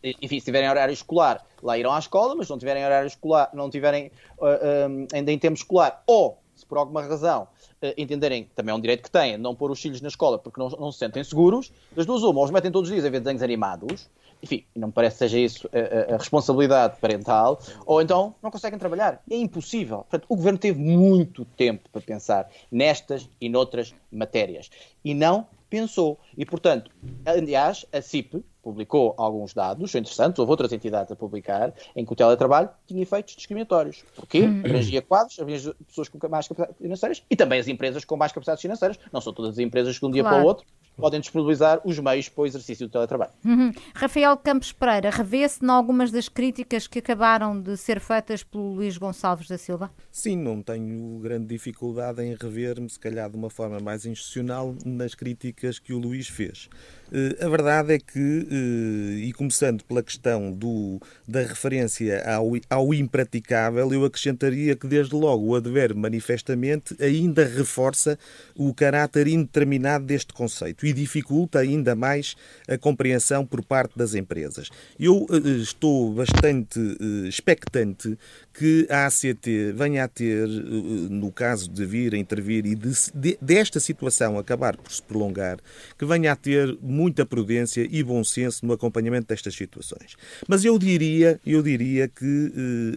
[0.03, 3.51] Enfim, se tiverem horário escolar, lá irão à escola, mas se não tiverem horário escolar,
[3.55, 7.49] não tiverem uh, uh, ainda em tempo escolar, ou se por alguma razão
[7.83, 10.61] uh, entenderem, também é um direito que têm, não pôr os filhos na escola porque
[10.61, 13.11] não, não se sentem seguros, das duas uma, ou os metem todos os dias a
[13.11, 14.09] ver desenhos animados,
[14.43, 18.51] enfim, não me parece que seja isso a, a, a, responsabilidade parental, ou então não
[18.51, 19.23] conseguem trabalhar.
[19.31, 19.99] É impossível.
[19.99, 24.71] Portanto, o governo teve muito tempo para pensar nestas e noutras matérias.
[25.05, 26.19] E não pensou.
[26.37, 26.91] E, portanto,
[27.25, 32.17] aliás, a CIP publicou alguns dados interessantes, houve outras entidades a publicar, em que o
[32.17, 34.05] teletrabalho tinha efeitos discriminatórios.
[34.15, 34.43] Porquê?
[34.43, 34.61] Hum.
[34.61, 38.61] Abrangia quadros, abrangia pessoas com mais capacidades financeiras e também as empresas com mais capacidades
[38.61, 38.99] financeiras.
[39.13, 40.37] Não são todas as empresas que de um dia claro.
[40.37, 43.33] para o outro podem disponibilizar os meios para o exercício do teletrabalho.
[43.45, 43.73] Uhum.
[43.95, 48.99] Rafael Campos Pereira, revê-se em algumas das críticas que acabaram de ser feitas pelo Luís
[48.99, 49.91] Gonçalves da Silva?
[50.11, 55.15] Sim, não tenho grande dificuldade em rever-me, se calhar de uma forma mais institucional, nas
[55.15, 56.69] críticas que o Luís fez.
[57.13, 62.95] Eh, a verdade é que, eh, e começando pela questão do, da referência ao, ao
[62.95, 68.19] impraticável, eu acrescentaria que, desde logo, o advérbio manifestamente ainda reforça
[68.55, 72.35] o caráter indeterminado deste conceito e dificulta ainda mais
[72.69, 74.71] a compreensão por parte das empresas.
[74.99, 76.81] Eu eh, estou bastante
[77.29, 78.19] expectante
[78.53, 83.39] que a ACT venha a ter, no caso de vir a intervir e de, de,
[83.41, 85.59] desta situação acabar por se prolongar,
[85.99, 90.17] que venha a ter muita prudência e bom senso no acompanhamento destas situações.
[90.49, 92.53] Mas eu diria, eu diria que,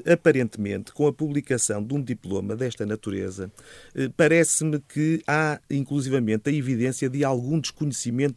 [0.06, 3.52] eh, aparentemente, com a publicação de um diploma desta natureza,
[3.96, 7.73] eh, parece-me que há, inclusivamente, a evidência de algum desconhecimento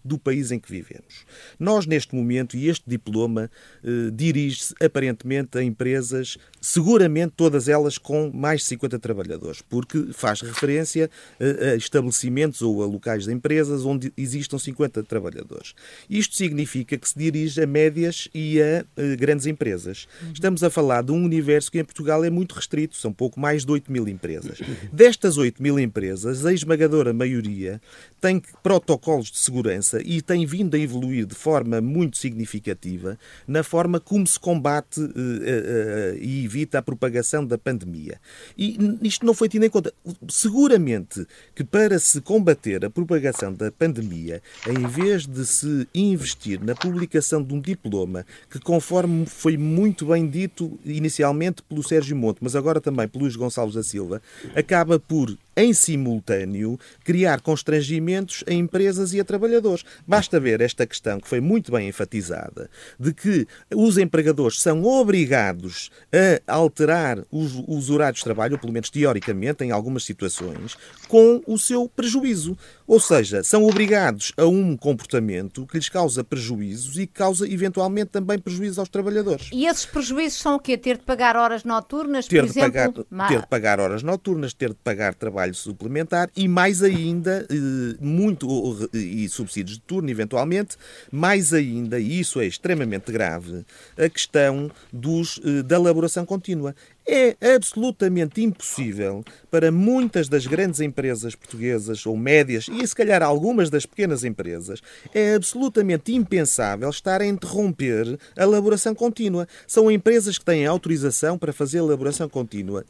[0.05, 1.25] do país em que vivemos.
[1.59, 3.51] Nós, neste momento, e este diploma
[3.85, 10.41] eh, dirige-se, aparentemente, a empresas, seguramente todas elas com mais de 50 trabalhadores, porque faz
[10.41, 15.75] referência a estabelecimentos ou a locais de empresas onde existam 50 trabalhadores.
[16.09, 20.07] Isto significa que se dirige a médias e a uh, grandes empresas.
[20.33, 23.65] Estamos a falar de um universo que em Portugal é muito restrito, são pouco mais
[23.65, 24.59] de 8 mil empresas.
[24.93, 27.81] Destas 8 mil empresas, a esmagadora maioria
[28.21, 34.01] tem protocolos de segurança e tem vindo a evoluir de forma muito significativa na forma
[34.01, 38.19] como se combate uh, uh, e evita a propagação da pandemia.
[38.57, 39.93] E isto não foi tido em conta.
[40.29, 46.75] Seguramente que para se combater a propagação da pandemia, em vez de se investir na
[46.75, 52.57] publicação de um diploma que, conforme foi muito bem dito inicialmente pelo Sérgio Monte, mas
[52.57, 54.23] agora também pelo Luís Gonçalves da Silva,
[54.55, 59.85] acaba por em simultâneo, criar constrangimentos a empresas e a trabalhadores.
[60.07, 62.69] Basta ver esta questão, que foi muito bem enfatizada,
[63.01, 68.73] de que os empregadores são obrigados a alterar os, os horários de trabalho, ou pelo
[68.73, 70.77] menos teoricamente, em algumas situações,
[71.09, 72.57] com o seu prejuízo.
[72.87, 78.11] Ou seja, são obrigados a um comportamento que lhes causa prejuízos e que causa eventualmente
[78.11, 79.49] também prejuízos aos trabalhadores.
[79.53, 80.77] E esses prejuízos são o quê?
[80.77, 83.05] Ter de pagar horas noturnas, ter por exemplo?
[83.05, 87.47] Pagar, ter de pagar horas noturnas, ter de pagar trabalho trabalho suplementar e mais ainda,
[87.51, 90.77] eh, muito, e subsídios de turno, eventualmente,
[91.11, 93.65] mais ainda, e isso é extremamente grave,
[93.97, 96.75] a questão dos, eh, da elaboração contínua.
[97.09, 103.71] É absolutamente impossível para muitas das grandes empresas portuguesas ou médias e se calhar algumas
[103.71, 104.83] das pequenas empresas,
[105.15, 109.47] é absolutamente impensável estar a interromper a elaboração contínua.
[109.69, 112.85] São empresas que têm autorização para fazer a elaboração contínua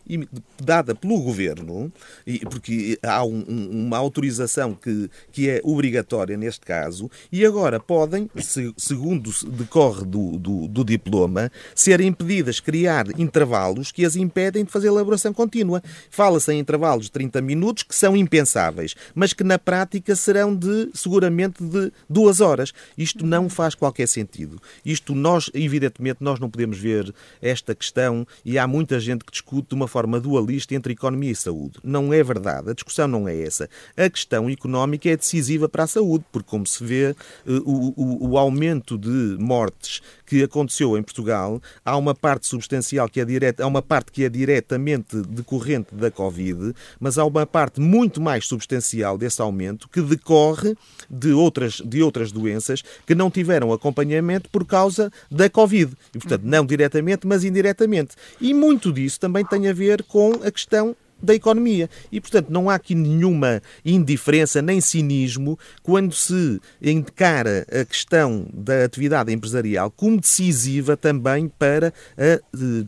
[0.58, 1.92] dada pelo governo,
[2.50, 3.44] porque há um,
[3.86, 8.30] uma autorização que, que é obrigatória neste caso, e agora podem,
[8.78, 14.88] segundo decorre do, do, do diploma, ser impedidas criar intervalos que as impedem de fazer
[14.88, 15.82] elaboração contínua.
[16.10, 20.90] Fala-se em intervalos de 30 minutos que são impensáveis, mas que na prática serão de,
[20.94, 22.72] seguramente, de duas horas.
[22.96, 24.60] Isto não faz qualquer sentido.
[24.84, 29.68] Isto nós, evidentemente, nós não podemos ver esta questão e há muita gente que discute
[29.70, 31.78] de uma forma dualista entre economia e saúde.
[31.82, 32.70] Não é verdade.
[32.70, 33.68] A discussão não é essa.
[33.96, 37.14] A questão económica é decisiva para a saúde, porque, como se vê, eh,
[37.64, 43.20] o, o, o aumento de mortes que aconteceu em Portugal, há uma parte substancial que
[43.20, 47.46] é direta, há uma parte parte que é diretamente decorrente da Covid, mas há uma
[47.46, 50.76] parte muito mais substancial desse aumento que decorre
[51.08, 55.94] de outras, de outras doenças que não tiveram acompanhamento por causa da Covid.
[56.14, 58.16] E, portanto, não diretamente, mas indiretamente.
[58.38, 61.88] E muito disso também tem a ver com a questão da economia.
[62.10, 68.84] E, portanto, não há aqui nenhuma indiferença nem cinismo quando se encara a questão da
[68.84, 72.40] atividade empresarial como decisiva também para a eh,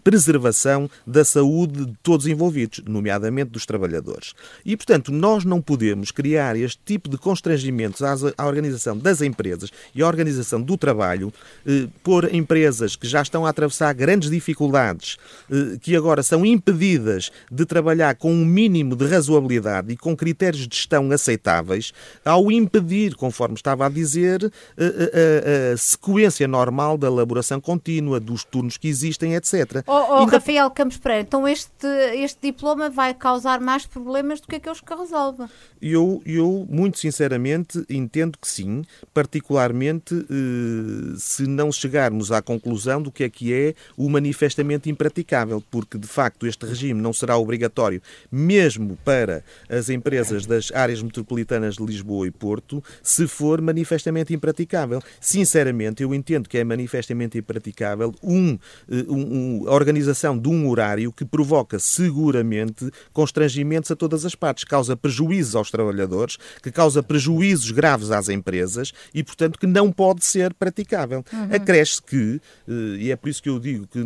[0.03, 4.35] preservação da saúde de todos os envolvidos, nomeadamente dos trabalhadores.
[4.65, 10.03] E, portanto, nós não podemos criar este tipo de constrangimentos à organização das empresas e
[10.03, 11.33] à organização do trabalho
[11.67, 15.17] eh, por empresas que já estão a atravessar grandes dificuldades,
[15.51, 20.67] eh, que agora são impedidas de trabalhar com um mínimo de razoabilidade e com critérios
[20.67, 21.93] de gestão aceitáveis,
[22.25, 28.45] ao impedir, conforme estava a dizer, a, a, a sequência normal da elaboração contínua, dos
[28.45, 29.83] turnos que existem, etc.
[29.87, 30.33] Oh, oh Ainda...
[30.33, 34.95] Rafael Campos Pereira, então este, este diploma vai causar mais problemas do que aqueles que
[34.95, 35.45] resolve?
[35.81, 38.83] Eu, eu, muito sinceramente, entendo que sim,
[39.15, 45.63] particularmente eh, se não chegarmos à conclusão do que é que é o manifestamente impraticável,
[45.71, 51.77] porque de facto este regime não será obrigatório mesmo para as empresas das áreas metropolitanas
[51.77, 55.01] de Lisboa e Porto, se for manifestamente impraticável.
[55.21, 58.59] Sinceramente, eu entendo que é manifestamente impraticável um,
[58.91, 64.65] eh, um, a organização de um horário que provoca seguramente constrangimentos a todas as partes,
[64.65, 70.25] causa prejuízos aos trabalhadores, que causa prejuízos graves às empresas e, portanto, que não pode
[70.25, 71.25] ser praticável.
[71.33, 71.55] Uhum.
[71.55, 73.99] Acresce que, eh, e é por isso que eu digo que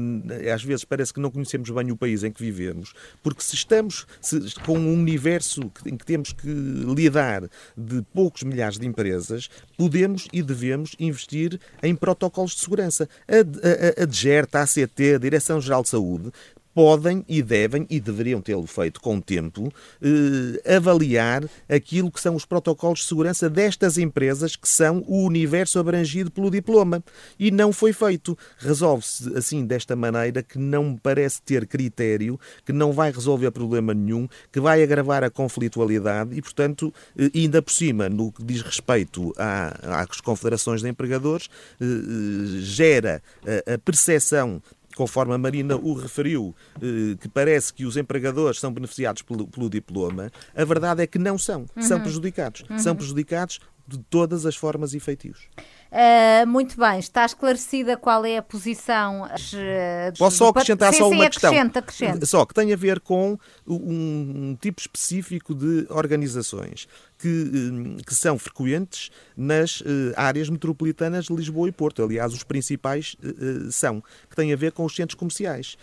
[0.50, 3.91] às vezes parece que não conhecemos bem o país em que vivemos, porque se estamos
[4.20, 10.28] se, com um universo em que temos que lidar de poucos milhares de empresas, podemos
[10.32, 13.08] e devemos investir em protocolos de segurança.
[13.28, 16.32] A, a, a DGERT, a ACT, a Direção-Geral de Saúde,
[16.74, 22.44] podem e devem e deveriam tê-lo feito com tempo, eh, avaliar aquilo que são os
[22.44, 27.02] protocolos de segurança destas empresas que são o universo abrangido pelo diploma.
[27.38, 28.36] E não foi feito.
[28.58, 34.28] Resolve-se assim desta maneira que não parece ter critério, que não vai resolver problema nenhum,
[34.50, 39.32] que vai agravar a conflitualidade e, portanto, eh, ainda por cima, no que diz respeito
[39.36, 41.48] às confederações de empregadores,
[41.80, 43.22] eh, eh gera
[43.68, 44.62] a, a percepção
[44.96, 49.68] conforme a Marina o referiu, eh, que parece que os empregadores são beneficiados pelo, pelo
[49.68, 51.66] diploma, a verdade é que não são.
[51.76, 51.82] Uhum.
[51.82, 52.64] São prejudicados.
[52.68, 52.78] Uhum.
[52.78, 55.48] São prejudicados de todas as formas e feitios.
[55.90, 59.24] Uh, muito bem, está esclarecida qual é a posição.
[59.24, 61.54] Uh, Posso só acrescentar sim, só sim, uma questão?
[61.54, 62.26] Acrescenta.
[62.26, 66.88] Só que tem a ver com um, um tipo específico de organizações
[67.22, 69.84] que, hum, que são frequentes nas uh,
[70.16, 72.02] áreas metropolitanas de Lisboa e Porto.
[72.02, 75.76] Aliás, os principais uh, são, que têm a ver com os centros comerciais.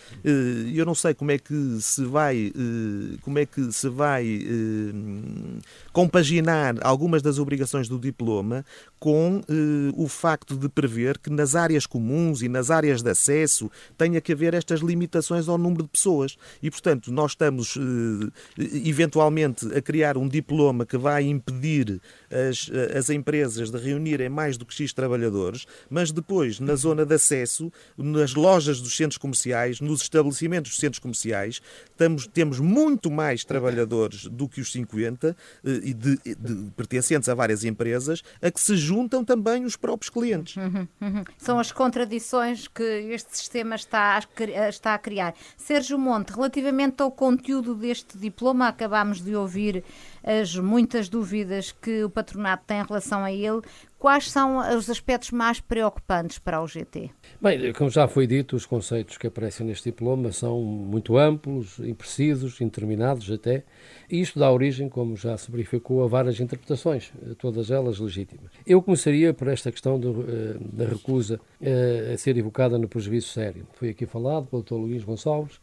[0.73, 2.51] Eu não sei como é que se vai,
[3.21, 4.41] como é que se vai
[5.93, 8.65] compaginar algumas das obrigações do diploma
[8.99, 9.41] com
[9.95, 14.33] o facto de prever que nas áreas comuns e nas áreas de acesso tenha que
[14.33, 16.37] haver estas limitações ao número de pessoas.
[16.61, 17.77] E, portanto, nós estamos
[18.57, 24.65] eventualmente a criar um diploma que vai impedir as, as empresas de reunirem mais do
[24.65, 30.01] que X trabalhadores, mas depois, na zona de acesso, nas lojas dos centros comerciais, nos
[30.01, 31.61] estabelecimentos dos centros comerciais,
[31.91, 37.35] estamos, temos muito mais trabalhadores do que os 50 eh, e de, de, pertencentes a
[37.35, 40.55] várias empresas, a que se juntam também os próprios clientes.
[40.55, 41.23] Uhum, uhum.
[41.37, 45.33] São as contradições que este sistema está a, está a criar.
[45.57, 49.83] Sérgio Monte, relativamente ao conteúdo deste diploma, acabámos de ouvir
[50.23, 53.61] as muitas dúvidas que o patronato tem em relação a ele.
[53.97, 57.11] Quais são os aspectos mais preocupantes para o GT?
[57.41, 62.61] Bem, como já foi dito, os conceitos que aparecem neste diploma são muito amplos, imprecisos,
[62.61, 63.65] indeterminados até,
[64.09, 68.51] e isto dá origem, como já se verificou, a várias interpretações, todas elas legítimas.
[68.65, 73.27] Eu começaria por esta questão do, eh, da recusa eh, a ser evocada no prejuízo
[73.27, 73.67] sério.
[73.73, 74.75] Foi aqui falado pelo Dr.
[74.75, 75.59] Luís Gonçalves,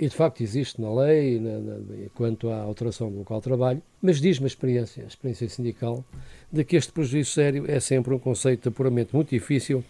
[0.00, 1.76] e de facto existe na lei na, na,
[2.14, 6.02] quanto à alteração do local de trabalho, mas diz-me a experiência, a experiência sindical,
[6.50, 9.84] de que este prejuízo sério é sempre um conceito de apuramento muito difícil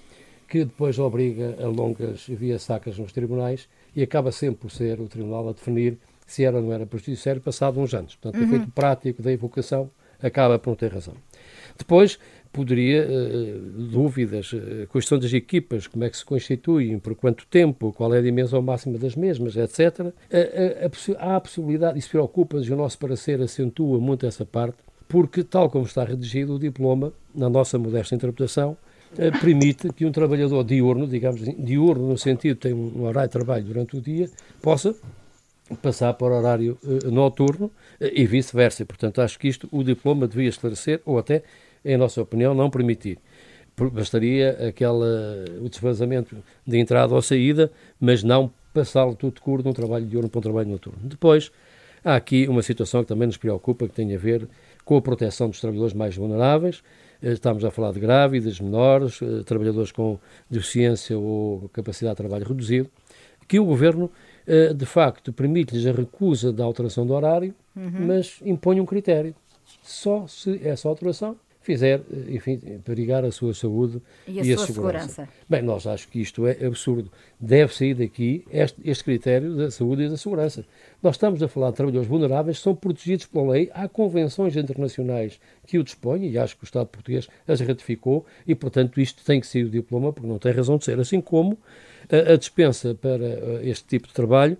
[0.48, 5.06] que depois obriga a longas vias sacas nos tribunais e acaba sempre por ser o
[5.06, 5.96] tribunal a definir
[6.26, 8.16] se era ou não era prejuízo sério passado uns anos.
[8.16, 8.50] Portanto, uhum.
[8.50, 9.88] o efeito prático da evocação
[10.20, 11.14] acaba por não ter razão.
[11.78, 12.18] Depois,
[12.52, 13.60] poderia, uh,
[13.90, 18.18] dúvidas, uh, questão das equipas, como é que se constituem, por quanto tempo, qual é
[18.18, 20.12] a dimensão máxima das mesmas, etc.
[21.18, 25.70] Há a possibilidade, isso preocupa-nos e o nosso parecer acentua muito essa parte, porque, tal
[25.70, 28.76] como está redigido o diploma, na nossa modesta interpretação,
[29.18, 33.64] eh, permite que um trabalhador diurno, digamos diurno no sentido ter um horário de trabalho
[33.64, 34.30] durante o dia,
[34.62, 34.94] possa
[35.82, 38.84] passar para o horário noturno e vice-versa.
[38.84, 41.42] Portanto, acho que isto o diploma devia esclarecer ou até,
[41.84, 43.18] em nossa opinião, não permitir.
[43.92, 49.72] Bastaria aquela, o desfazamento de entrada ou saída, mas não passá-lo tudo curto de um
[49.72, 50.98] trabalho diurno para um trabalho noturno.
[51.02, 51.50] Depois,
[52.04, 54.46] há aqui uma situação que também nos preocupa, que tem a ver
[54.84, 56.82] com a proteção dos trabalhadores mais vulneráveis.
[57.22, 60.18] Eh, estamos a falar de grávidas, menores, trabalhadores com
[60.50, 62.90] deficiência ou capacidade de trabalho reduzido,
[63.48, 64.10] que o Governo
[64.46, 68.06] eh, de facto, permite-lhes a recusa da alteração do horário, uhum.
[68.06, 69.32] mas impõe um critério.
[69.80, 74.58] Só se essa alteração fizer, eh, enfim, perigar a sua saúde e a, e a
[74.58, 75.08] segurança.
[75.08, 75.28] segurança.
[75.48, 77.10] Bem, nós acho que isto é absurdo.
[77.38, 80.64] Deve sair daqui este, este, critério da saúde e da segurança.
[81.02, 83.70] Nós estamos a falar de trabalhadores vulneráveis que são protegidos pela lei.
[83.74, 88.54] Há convenções internacionais que o dispõem e acho que o Estado português as ratificou e,
[88.54, 90.98] portanto, isto tem que ser o diploma porque não tem razão de ser.
[90.98, 91.58] Assim como
[92.10, 94.56] a, a dispensa para eh, este tipo de trabalho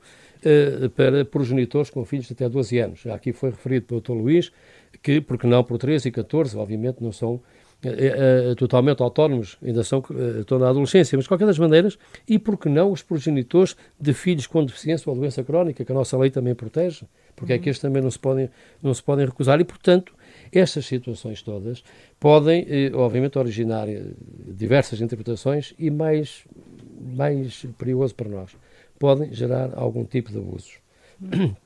[0.94, 3.07] para progenitores com filhos de até 12 anos.
[3.07, 4.12] Aqui foi referido pelo Dr.
[4.12, 4.53] Luís
[5.03, 9.83] que, porque não por 13 e 14, obviamente não são uh, uh, totalmente autónomos, ainda
[9.83, 10.03] são,
[10.40, 11.98] estão na adolescência, mas de qualquer das maneiras,
[12.29, 16.16] e porque não os progenitores de filhos com deficiência ou doença crónica, que a nossa
[16.18, 17.05] lei também protege,
[17.37, 17.59] porque uhum.
[17.59, 18.50] é que estes também não se podem,
[18.83, 20.12] não se podem recusar, e portanto,
[20.53, 21.83] estas situações todas
[22.18, 23.87] podem, obviamente, originar
[24.48, 26.44] diversas interpretações e mais
[27.00, 28.50] mais perigoso para nós,
[29.00, 30.78] podem gerar algum tipo de abusos.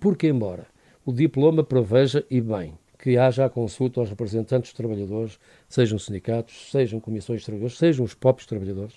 [0.00, 0.66] Porque, embora
[1.04, 6.70] o diploma preveja, e bem, que haja a consulta aos representantes dos trabalhadores, sejam sindicatos,
[6.70, 8.94] sejam comissões de trabalhadores, sejam os próprios trabalhadores,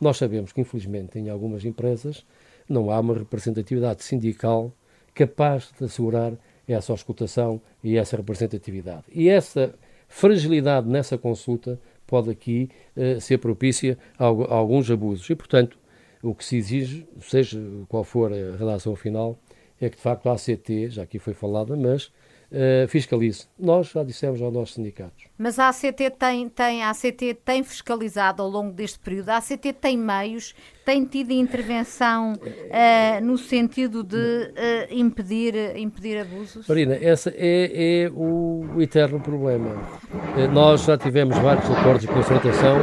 [0.00, 2.24] nós sabemos que, infelizmente, em algumas empresas
[2.68, 4.70] não há uma representatividade sindical
[5.14, 6.34] capaz de assegurar
[6.68, 9.04] essa auscultação e essa representatividade.
[9.10, 9.74] E essa
[10.06, 15.28] fragilidade nessa consulta pode aqui uh, ser propícia a, a, alguns abusos.
[15.28, 15.78] E, portanto,
[16.22, 19.36] o que se exige, seja qual for a redação final,
[19.80, 22.06] é que de facto a ACT, já aqui foi falada, mas
[22.52, 23.46] uh, fiscalize.
[23.58, 25.24] Nós já dissemos aos nossos sindicatos.
[25.36, 29.72] Mas a ACT tem, tem, a ACT tem fiscalizado ao longo deste período, a ACT
[29.72, 30.54] tem meios,
[30.84, 34.52] tem tido intervenção uh, no sentido de uh,
[34.94, 36.68] impedir, impedir abusos?
[36.68, 39.74] Marina, esse é, é o, o, eterno problema.
[40.52, 42.78] nós já tivemos vários acordos de concertação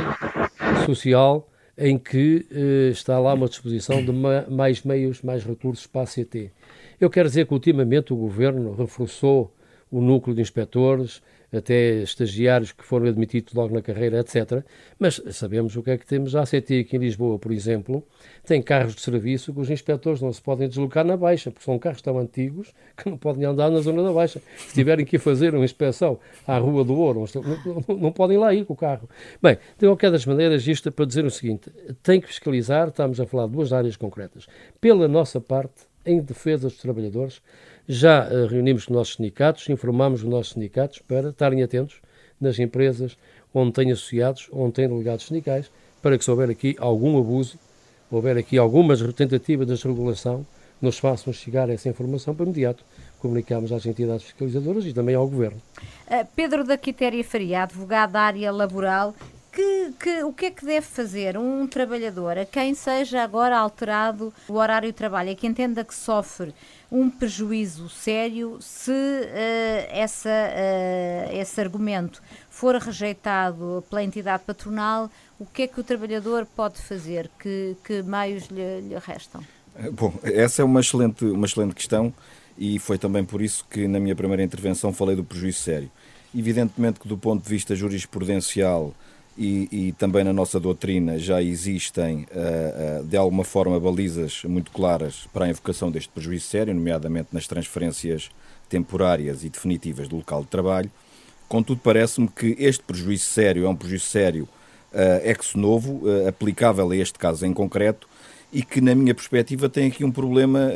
[0.86, 1.48] social
[1.80, 2.46] em que
[2.92, 6.52] está lá uma disposição de ma mais meios, mais recursos para a ACT.
[7.00, 9.52] Eu quero dizer que ultimamente o Governo reforçou
[9.90, 14.64] o núcleo de inspectores, até estagiários que foram admitidos logo na carreira, etc.
[14.98, 16.36] Mas sabemos o que é que temos.
[16.36, 18.06] A ACT aqui em Lisboa, por exemplo,
[18.46, 21.78] tem carros de serviço que os inspectores não se podem deslocar na Baixa, porque são
[21.80, 24.42] carros tão antigos que não podem andar na zona da Baixa.
[24.58, 27.26] Se tiverem que fazer uma inspeção à Rua do Ouro,
[27.88, 29.10] não, não podem lá ir com o carro.
[29.42, 31.72] Bem, de qualquer das maneiras, isto é para dizer o seguinte:
[32.04, 34.48] tem que fiscalizar, estamos a falar de duas áreas concretas.
[34.80, 37.42] Pela nossa parte, em defesa dos trabalhadores,
[37.92, 41.96] já uh, reunimos os nossos sindicatos, informamos os nossos sindicatos para estarem atentos
[42.40, 43.18] nas empresas
[43.52, 47.58] onde têm associados, onde têm delegados sindicais, para que se houver aqui algum abuso,
[48.12, 50.46] houver aqui algumas tentativas de desregulação,
[50.80, 52.86] nos façam chegar essa informação para imediato
[53.20, 55.62] comunicamos às entidades fiscalizadoras e também ao Governo.
[56.08, 59.14] Uh, Pedro da Quitéria Faria, advogado da área laboral,
[59.52, 64.34] que, que, o que é que deve fazer um trabalhador a quem seja agora alterado
[64.48, 66.54] o horário de trabalho, a quem entenda que sofre
[66.92, 75.46] um prejuízo sério se uh, essa, uh, esse argumento for rejeitado pela entidade patronal, o
[75.46, 77.30] que é que o trabalhador pode fazer?
[77.40, 79.42] Que, que meios lhe, lhe restam?
[79.94, 82.14] Bom, essa é uma excelente, uma excelente questão
[82.58, 85.90] e foi também por isso que na minha primeira intervenção falei do prejuízo sério.
[86.36, 88.94] Evidentemente que do ponto de vista jurisprudencial
[89.40, 94.70] e, e, também na nossa doutrina já existem, uh, uh, de alguma forma, balizas muito
[94.70, 98.30] claras para a invocação deste prejuízo sério, nomeadamente nas transferências
[98.68, 100.92] temporárias e definitivas do local de trabalho.
[101.48, 104.44] Contudo, parece-me que este prejuízo sério é um prejuízo sério
[104.92, 108.10] uh, ex novo, aplicável a este caso em concreto,
[108.52, 110.70] e que, na minha perspectiva, tem aqui um problema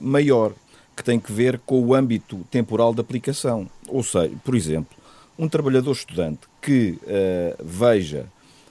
[0.00, 0.52] maior,
[0.96, 3.68] que tem que ver com o âmbito temporal de aplicação.
[3.86, 4.96] Ou seja, por exemplo,
[5.38, 8.26] um trabalhador estudante que uh, veja,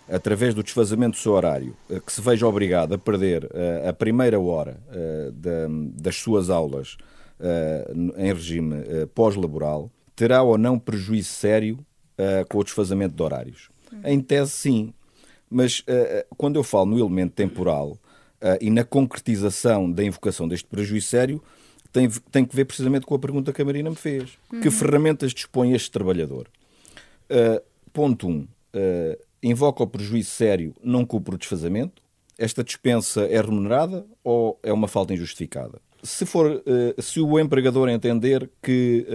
[0.10, 3.94] através do desfazamento do seu horário, uh, que se veja obrigado a perder uh, a
[3.94, 4.80] primeira hora
[5.34, 6.98] da, das suas aulas
[8.18, 8.76] em regime
[9.16, 11.80] pós-laboral, terá ou não prejuízo sério
[12.48, 13.70] com o desfazamento de horários?
[14.04, 14.94] Em tese, sim.
[15.50, 15.84] Mas
[16.38, 17.98] quando eu falo no elemento temporal
[18.62, 21.42] e na concretização da invocação deste prejuízo sério,
[21.92, 24.38] tem, tem que ver precisamente com a pergunta que a Marina me fez.
[24.52, 24.62] Uhum.
[24.62, 26.48] Que ferramentas dispõe este trabalhador?
[27.32, 27.62] Uh,
[27.94, 28.32] ponto 1.
[28.32, 28.48] Um, uh,
[29.42, 32.02] invoca o prejuízo sério, não cumpre o desfazamento,
[32.38, 35.80] esta dispensa é remunerada ou é uma falta injustificada?
[36.04, 36.64] Se, for,
[37.00, 39.06] se o empregador entender que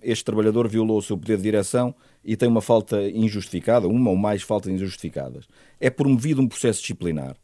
[0.00, 1.92] este trabalhador violou o seu poder de direção
[2.24, 5.48] e tem uma falta injustificada, uma ou mais faltas injustificadas,
[5.80, 7.36] é promovido um processo disciplinar.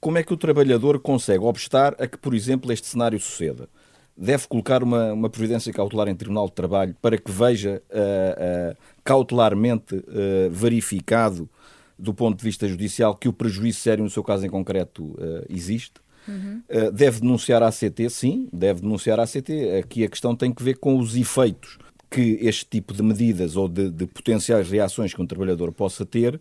[0.00, 3.68] Como é que o trabalhador consegue obstar a que, por exemplo, este cenário suceda?
[4.16, 8.76] Deve colocar uma, uma providência cautelar em Tribunal de Trabalho para que veja uh, uh,
[9.04, 11.48] cautelarmente uh, verificado,
[11.98, 15.16] do ponto de vista judicial, que o prejuízo sério, no seu caso em concreto,
[15.48, 15.94] existe?
[16.28, 16.60] Uhum.
[16.92, 18.10] deve denunciar a ACT?
[18.10, 19.50] Sim, deve denunciar a ACT.
[19.80, 21.78] Aqui a questão tem que ver com os efeitos
[22.10, 26.38] que este tipo de medidas ou de, de potenciais reações que um trabalhador possa ter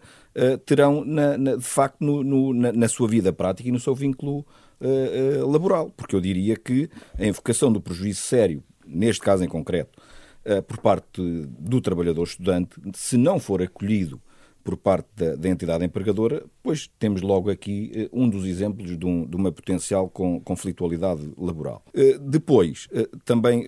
[0.65, 3.95] terão, na, na, de facto, no, no, na, na, sua vida prática e no seu
[3.95, 4.45] vínculo
[4.81, 5.91] uh, uh, laboral.
[5.95, 10.01] Porque eu diria que a invocação do prejuízo sério, neste caso em concreto,
[10.67, 11.23] por parte
[11.57, 14.21] do trabalhador estudante, se não for acolhido
[14.65, 19.05] por parte da, da, entidade empregadora, pois temos logo aqui eh, um dos exemplos de,
[19.05, 21.83] um, de uma potencial com, conflitualidade laboral.
[21.93, 23.63] Eh, depois, eh, também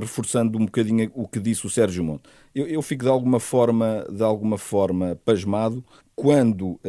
[0.00, 4.04] reforçando um bocadinho o que disse o Sérgio Monte, eu, eu fico de alguma forma,
[4.10, 5.84] de alguma forma pasmado
[6.16, 6.80] quando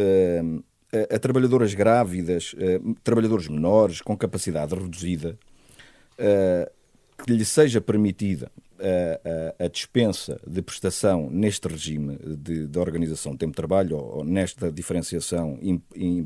[0.93, 2.55] a, a trabalhadoras grávidas,
[3.03, 5.37] trabalhadores menores com capacidade reduzida,
[7.25, 13.33] que lhe seja permitida a, a, a, dispensa de prestação neste regime de, de organização
[13.33, 15.59] de tempo de trabalho ou, ou nesta diferenciação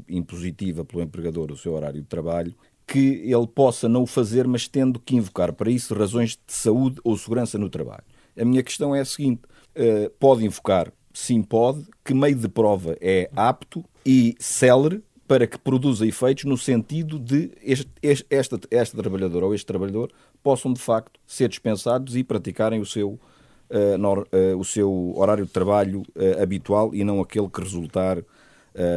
[0.08, 2.56] impositiva pelo empregador do seu horário de trabalho,
[2.88, 7.00] que ele possa não o fazer, mas tendo que invocar para isso razões de saúde
[7.04, 8.04] ou segurança no trabalho.
[8.38, 9.42] A minha questão é a seguinte:
[9.76, 10.92] uh, pode invocar?
[11.16, 11.86] Sim, pode.
[12.04, 17.52] Que meio de prova é apto e célere para que produza efeitos no sentido de
[17.64, 20.12] este, este, esta, esta trabalhadora ou este trabalhador
[20.44, 25.52] possam de facto ser dispensados e praticarem o seu, uh, uh, o seu horário de
[25.52, 28.22] trabalho uh, habitual e não aquele que resultar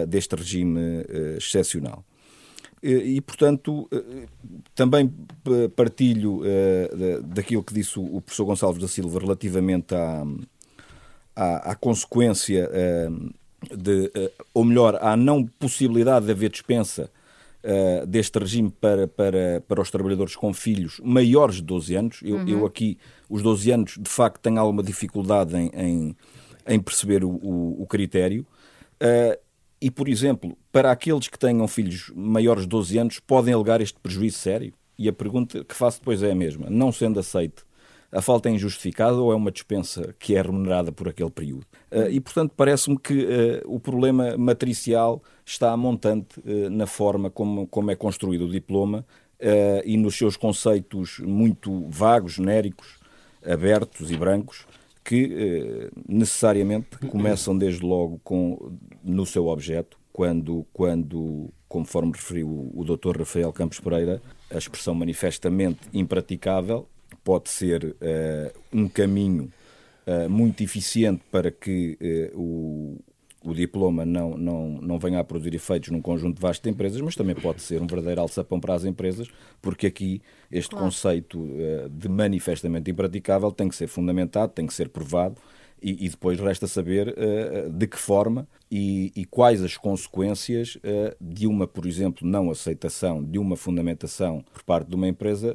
[0.08, 0.80] deste regime
[1.36, 2.04] excepcional.
[2.82, 3.88] E, portanto,
[4.74, 5.08] também
[5.76, 6.40] partilho
[7.22, 10.24] daquilo que disse o professor Gonçalves da Silva relativamente à,
[11.38, 12.68] à, à consequência
[13.76, 14.10] de,
[14.52, 17.10] ou melhor, à não possibilidade de haver dispensa
[17.64, 22.20] uh, deste regime para, para, para os trabalhadores com filhos maiores de 12 anos.
[22.22, 22.48] Eu, uhum.
[22.48, 26.16] eu aqui, os 12 anos, de facto, tenho alguma dificuldade em, em,
[26.66, 28.46] em perceber o, o, o critério.
[29.02, 29.38] Uh,
[29.80, 33.98] e, por exemplo, para aqueles que tenham filhos maiores de 12 anos, podem alegar este
[34.00, 34.72] prejuízo sério?
[34.98, 36.66] E a pergunta que faço depois é a mesma.
[36.68, 37.62] Não sendo aceite
[38.10, 41.66] a falta é injustificada ou é uma dispensa que é remunerada por aquele período.
[41.92, 47.66] Uh, e, portanto, parece-me que uh, o problema matricial está montante uh, na forma como,
[47.66, 49.04] como é construído o diploma
[49.84, 52.98] e nos seus conceitos muito vagos, genéricos,
[53.46, 54.66] abertos e brancos,
[55.04, 63.20] que necessariamente começam desde logo com, no seu objeto, quando, quando conforme referiu o Dr.
[63.20, 66.88] Rafael Campos Pereira, a expressão manifestamente impraticável
[67.24, 69.50] pode ser uh, um caminho
[70.06, 71.98] uh, muito eficiente para que
[72.34, 72.98] uh, o,
[73.44, 77.14] o diploma não, não, não venha a produzir efeitos num conjunto vasto de empresas, mas
[77.14, 79.28] também pode ser um verdadeiro alçapão para as empresas,
[79.60, 80.86] porque aqui este claro.
[80.86, 81.46] conceito
[81.90, 85.36] de manifestamente impraticável tem que ser fundamentado, tem que ser provado
[85.82, 91.16] e, e depois resta saber uh, de que forma e, e, quais as consequências uh,
[91.20, 95.54] de uma, por exemplo, não aceitação de uma fundamentação por parte de uma empresa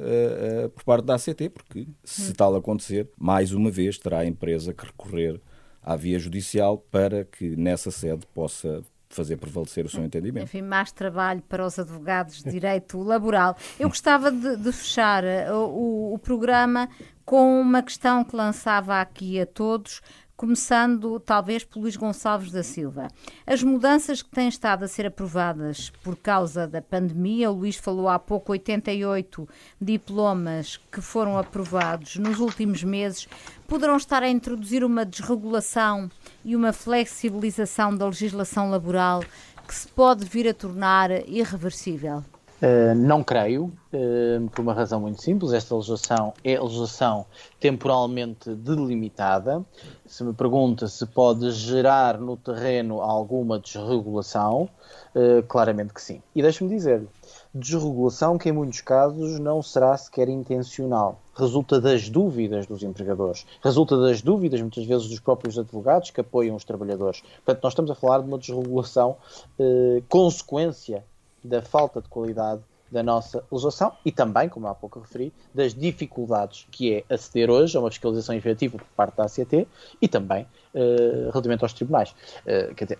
[0.74, 2.34] por parte da ACT, porque se hum.
[2.36, 5.40] tal acontecer, mais uma vez terá a empresa que recorrer
[5.82, 8.82] à via judicial para que nessa sede possa
[9.14, 10.44] fazer prevalecer o seu entendimento.
[10.44, 13.56] Enfim, mais trabalho para os advogados de direito laboral.
[13.78, 16.88] Eu gostava de, de fechar o, o programa
[17.24, 20.02] com uma questão que lançava aqui a todos,
[20.36, 23.08] começando talvez por Luís Gonçalves da Silva.
[23.46, 28.08] As mudanças que têm estado a ser aprovadas por causa da pandemia, o Luís falou
[28.08, 29.48] há pouco 88
[29.80, 33.28] diplomas que foram aprovados nos últimos meses,
[33.68, 36.10] poderão estar a introduzir uma desregulação
[36.44, 39.22] e uma flexibilização da legislação laboral
[39.66, 42.22] que se pode vir a tornar irreversível.
[42.64, 45.52] Uh, não creio, uh, por uma razão muito simples.
[45.52, 47.26] Esta legislação é legislação
[47.60, 49.62] temporalmente delimitada.
[50.06, 54.70] Se me pergunta se pode gerar no terreno alguma desregulação,
[55.14, 56.22] uh, claramente que sim.
[56.34, 57.06] E deixe-me dizer-lhe,
[57.54, 61.20] desregulação que em muitos casos não será sequer intencional.
[61.34, 66.56] Resulta das dúvidas dos empregadores, resulta das dúvidas muitas vezes dos próprios advogados que apoiam
[66.56, 67.22] os trabalhadores.
[67.44, 69.16] Portanto, nós estamos a falar de uma desregulação
[70.08, 71.04] consequência
[71.44, 76.66] da falta de qualidade da nossa legislação e também, como há pouco referi, das dificuldades
[76.70, 79.66] que é aceder hoje a uma fiscalização efetiva por parte da ACT
[80.00, 82.10] e também uh, relativamente aos tribunais.
[82.46, 82.98] Uh, quer dizer,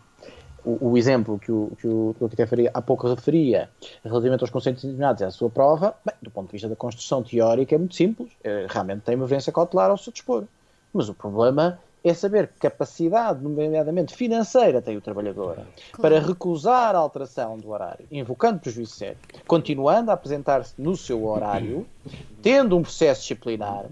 [0.64, 2.16] o, o, exemplo que o, que o
[2.72, 3.70] há pouco referia
[4.02, 7.22] relativamente aos conceitos determinados e à sua prova, bem, do ponto de vista da construção
[7.22, 10.44] teórica é muito simples, uh, realmente tem uma evidência cautelar ao seu dispor.
[10.92, 15.68] Mas o problema é saber que capacidade, nomeadamente financeira, tem o trabalhador claro.
[16.02, 21.86] para recusar a alteração do horário, invocando prejuízo sério, continuando a apresentar-se no seu horário,
[22.42, 23.86] tendo um processo disciplinar,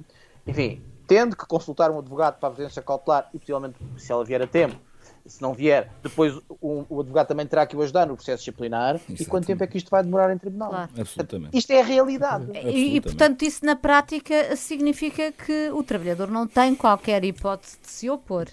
[0.47, 4.43] enfim, tendo que consultar um advogado para a presença cautelar e, possivelmente, se ela vier
[4.43, 4.77] a tempo,
[5.27, 8.97] se não vier, depois o, o, advogado também terá que o ajudar no processo disciplinar.
[8.97, 9.23] Exatamente.
[9.23, 10.71] E quanto tempo é que isto vai demorar em tribunal?
[10.71, 10.91] Claro.
[10.99, 11.57] Absolutamente.
[11.57, 12.47] Isto é a realidade.
[12.65, 17.89] E, e, portanto, isso na prática significa que o trabalhador não tem qualquer hipótese de
[17.89, 18.49] se opor.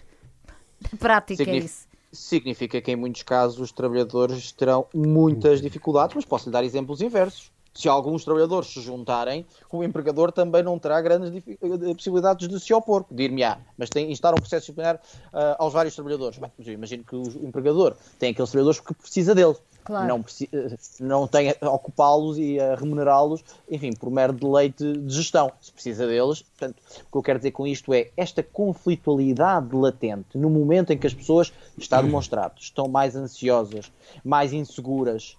[0.81, 1.87] Na prática é isso.
[2.11, 7.01] Significa que em muitos casos os trabalhadores terão muitas dificuldades, mas posso lhe dar exemplos
[7.01, 12.59] inversos se alguns trabalhadores se juntarem, o empregador também não terá grandes eh, possibilidades de
[12.59, 13.05] se opor.
[13.09, 16.37] Dir-me-á, mas tem instar um processo disciplinar uh, aos vários trabalhadores.
[16.37, 19.55] Bem, eu imagino que o empregador tem aqueles trabalhadores porque precisa deles.
[19.85, 20.07] Claro.
[20.07, 25.49] Não, eh, não tem a ocupá-los e a remunerá-los, enfim, por mero deleite de gestão.
[25.61, 26.75] Se precisa deles, portanto,
[27.07, 31.07] o que eu quero dizer com isto é esta conflitualidade latente no momento em que
[31.07, 33.89] as pessoas, está demonstrado, estão mais ansiosas,
[34.23, 35.37] mais inseguras,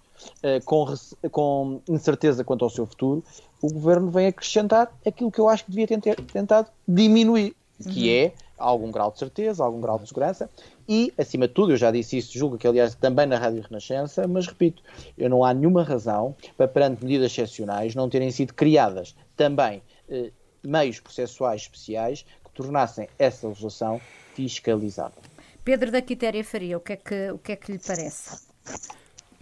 [0.65, 0.85] com,
[1.31, 3.23] com incerteza quanto ao seu futuro,
[3.61, 8.15] o governo vem acrescentar aquilo que eu acho que devia ter tentado diminuir, que uhum.
[8.15, 10.49] é algum grau de certeza, algum grau de segurança
[10.87, 14.27] e, acima de tudo, eu já disse isso, julgo que aliás também na Rádio Renascença,
[14.27, 14.83] mas repito,
[15.17, 20.31] eu não há nenhuma razão para, perante medidas excepcionais, não terem sido criadas também eh,
[20.63, 23.99] meios processuais especiais que tornassem essa legislação
[24.35, 25.15] fiscalizada.
[25.63, 28.47] Pedro da Quitéria Faria, o que é que, o que, é que lhe parece?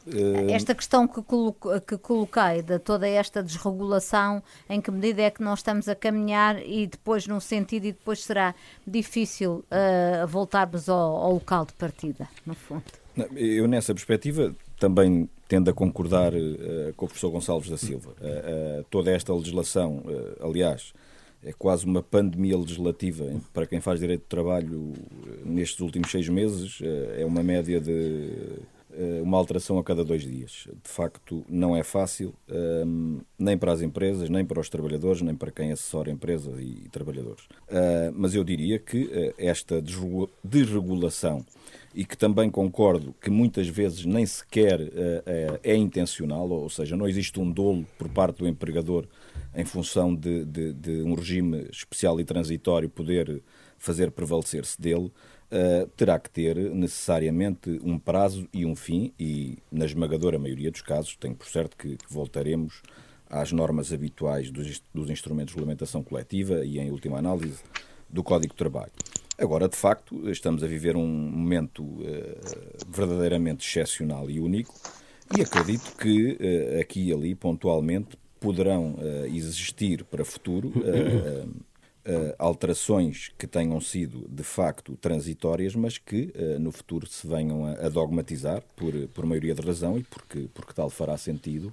[0.08, 5.30] Eh, esta questão que, coloco, que coloquei de toda esta desregulação, em que medida é
[5.30, 10.90] que nós estamos a caminhar e depois num sentido e depois será difícil uh, voltarmos
[10.90, 12.84] ao, ao, local de partida, no fundo?
[13.36, 18.12] Eu, nessa perspectiva, também tendo a concordar uh, com o professor Gonçalves da Silva.
[18.12, 20.04] Uh, toda esta legislação,
[20.42, 20.94] aliás,
[21.44, 24.94] é quase uma pandemia legislativa para quem faz direito de trabalho
[25.46, 26.80] nestes últimos seis meses.
[27.18, 28.60] É uma média de
[29.22, 30.68] uma alteração a cada dois dias.
[30.84, 35.36] De facto, não é fácil, ehm, nem para as empresas, nem para os trabalhadores, nem
[35.36, 37.46] para quem assessora empresas e, trabalhadores.
[37.68, 39.82] Uh, mas eu diria que uh, esta
[40.44, 41.46] desregulação,
[41.94, 47.08] e que também concordo que muitas vezes nem sequer é, é, intencional, ou seja, não
[47.08, 49.08] existe um dolo por parte do empregador
[49.56, 53.42] em função de, de, de um regime especial e transitório poder
[53.78, 55.12] fazer prevalecer-se dele,
[55.52, 60.82] uh, terá que ter necessariamente um prazo e um fim, e na esmagadora maioria dos
[60.82, 62.82] casos, tenho por certo que, que voltaremos
[63.30, 67.60] às normas habituais dos, dos instrumentos de regulamentação coletiva e, em última análise,
[68.10, 68.92] do Código de Trabalho.
[69.38, 72.00] Agora, de facto, estamos a viver um momento uh,
[72.90, 74.74] verdadeiramente excepcional e único,
[75.38, 78.96] e acredito que uh, aqui e ali, pontualmente, poderão
[79.26, 80.72] existir para futuro
[82.10, 87.66] uh, alterações que tenham sido de facto transitórias, mas que uh, no futuro se venham
[87.66, 91.72] a, a, dogmatizar por, por maioria de razão e porque, porque tal fará sentido.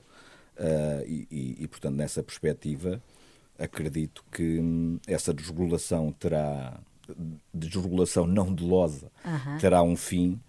[0.58, 3.02] Uh, e, e, e, portanto, nessa perspectiva,
[3.58, 6.78] acredito que hum, essa desregulação terá
[7.54, 9.12] desregulação não delosa
[9.60, 10.40] terá um fim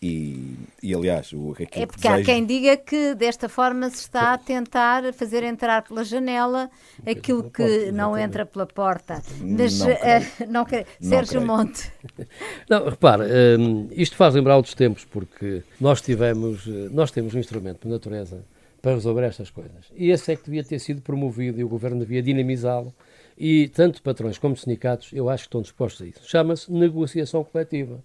[0.00, 4.38] e, e, aliás, o é porque há quem diga que desta forma se está a
[4.38, 6.70] tentar fazer entrar pela janela
[7.06, 9.22] aquilo que não entra pela porta.
[9.40, 9.96] Mas não, uh,
[10.48, 10.66] não
[11.00, 11.90] Sérgio não Monte.
[12.68, 13.22] Não, repare,
[13.58, 17.88] um, isto faz lembrar outros tempos, porque nós tivemos, eh, nós temos um instrumento de
[17.88, 18.44] natureza
[18.82, 19.86] para resolver estas coisas.
[19.96, 22.94] E esse é que devia ter sido promovido e o governo devia dinamizá-lo.
[23.38, 26.20] E tanto patrões como sindicatos, eu acho que estão dispostos a isso.
[26.28, 28.02] Chama-se negociação coletiva.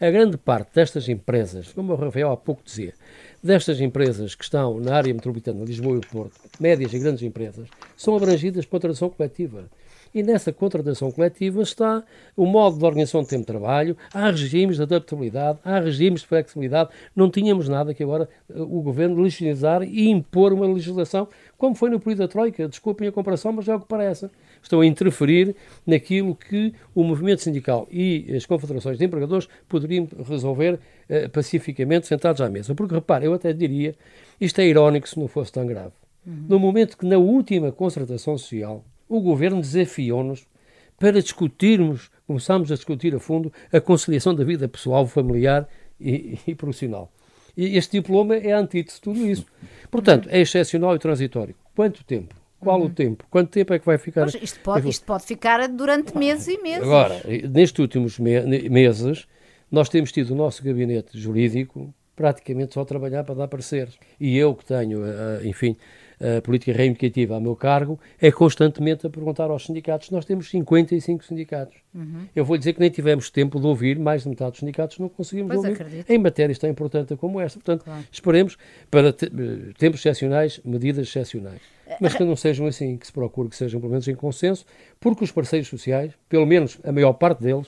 [0.00, 2.94] A grande parte destas empresas, como o Rafael há pouco dizia,
[3.42, 7.68] destas empresas que estão na área metropolitana de Lisboa e Porto, médias e grandes empresas,
[7.98, 9.68] são abrangidas por contratação coletiva.
[10.14, 12.02] E nessa contratação coletiva está
[12.34, 16.28] o modo de organização de tempo de trabalho, há regimes de adaptabilidade, há regimes de
[16.28, 16.88] flexibilidade.
[17.14, 21.28] Não tínhamos nada que agora eh, o governo legislizar e impor uma legislação,
[21.58, 22.66] como foi no período da Troika.
[22.66, 24.30] Desculpem a comparação, mas é o que parece
[24.62, 25.54] estão a interferir
[25.86, 32.40] naquilo que o movimento sindical e as confederações de empregadores poderiam resolver uh, pacificamente sentados
[32.40, 32.74] à mesa.
[32.74, 33.94] Porque, repare, eu até diria,
[34.40, 35.92] isto é irónico se não fosse tão grave.
[36.26, 36.46] Uhum.
[36.48, 40.46] No momento que, na última concertação social, o governo desafiou-nos
[40.98, 45.66] para discutirmos, começámos a discutir a fundo, a conciliação da vida pessoal, familiar
[45.98, 47.10] e, e profissional.
[47.56, 49.46] E este diploma é a antítese de tudo isso.
[49.90, 51.54] Portanto, é excepcional e transitório.
[51.74, 52.39] Quanto tempo?
[52.60, 52.86] Qual uhum.
[52.86, 53.24] o tempo?
[53.30, 54.30] Quanto tempo é que vai ficar?
[54.30, 56.82] Pois, isto, pode, isto pode ficar durante meses e meses.
[56.82, 59.26] Agora, nestes últimos me meses,
[59.72, 63.98] nós temos tido o nosso gabinete jurídico praticamente só a trabalhar para dar pareceres.
[64.20, 65.74] E eu que tenho, eh, enfim,
[66.20, 70.10] a política reivindicativa a meu cargo, é constantemente a perguntar aos sindicatos.
[70.10, 71.76] Nós temos 55 sindicatos.
[71.94, 72.26] Uhum.
[72.36, 75.08] Eu vou dizer que nem tivemos tempo de ouvir, mais de metade dos sindicatos não
[75.08, 76.10] conseguimos pois ouvir acredito.
[76.10, 77.58] em matérias tão importantes como esta.
[77.58, 78.04] Portanto, claro.
[78.12, 78.58] esperemos
[78.90, 81.60] para te eh, tempos excepcionais, medidas excepcionais.
[82.00, 84.64] Mas que não sejam assim, que se procure que sejam pelo menos em consenso,
[85.00, 87.66] porque os parceiros sociais, pelo menos a maior parte deles,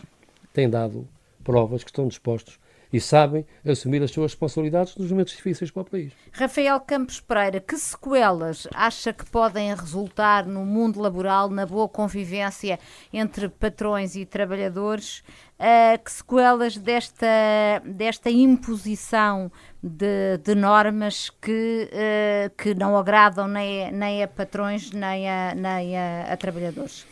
[0.52, 1.08] têm dado
[1.42, 2.60] provas que estão dispostos
[2.92, 6.12] e sabem assumir as suas responsabilidades nos momentos difíceis para o país.
[6.32, 12.78] Rafael Campos Pereira, que sequelas acha que podem resultar no mundo laboral, na boa convivência
[13.12, 15.22] entre patrões e trabalhadores?
[15.62, 19.48] Uh, que sequelas desta, desta imposição
[19.80, 25.96] de, de normas que, uh, que não agradam nem, nem a patrões nem a, nem
[25.96, 27.06] a, a, trabalhadores?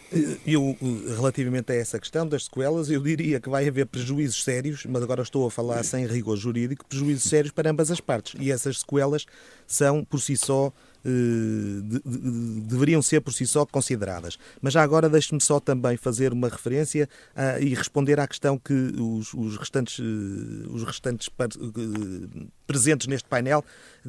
[0.45, 0.77] Eu,
[1.17, 5.23] relativamente a essa questão das sequelas, eu diria que vai haver prejuízos sérios, mas agora
[5.23, 8.35] estou a falar sem rigor jurídico, prejuízos sérios para ambas as partes.
[8.41, 9.27] E essas sequelas
[9.65, 10.73] são, por si só,
[11.05, 14.39] de, de, deveriam ser por si só consideradas.
[14.61, 18.73] Mas já agora deixe-me só também fazer uma referência a, e responder à questão que
[18.73, 23.65] os, os restantes, eh, os restantes eh, presentes neste painel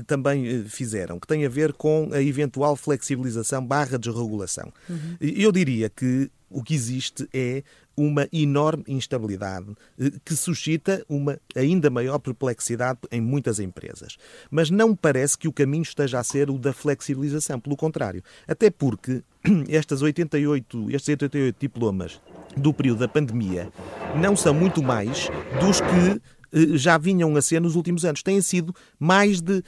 [0.05, 4.71] também eh, fizeram, que tem a ver com a eventual flexibilização barra desregulação.
[4.89, 5.17] Uhum.
[5.19, 7.63] Eu diria que o que existe é
[7.95, 9.67] uma enorme instabilidade
[9.99, 14.17] eh, que suscita uma ainda maior perplexidade em muitas empresas.
[14.49, 18.23] Mas não parece que o caminho esteja a ser o da flexibilização, pelo contrário.
[18.47, 19.23] Até porque
[19.69, 22.21] estas 88, estes 88 diplomas
[22.55, 23.71] do período da pandemia
[24.15, 25.29] não são muito mais
[25.59, 26.21] dos que
[26.53, 28.23] eh, já vinham a ser nos últimos anos.
[28.23, 29.63] Têm sido mais de,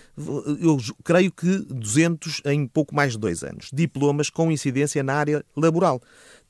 [0.61, 3.69] eu creio que 200 em pouco mais de dois anos.
[3.71, 6.01] Diplomas com incidência na área laboral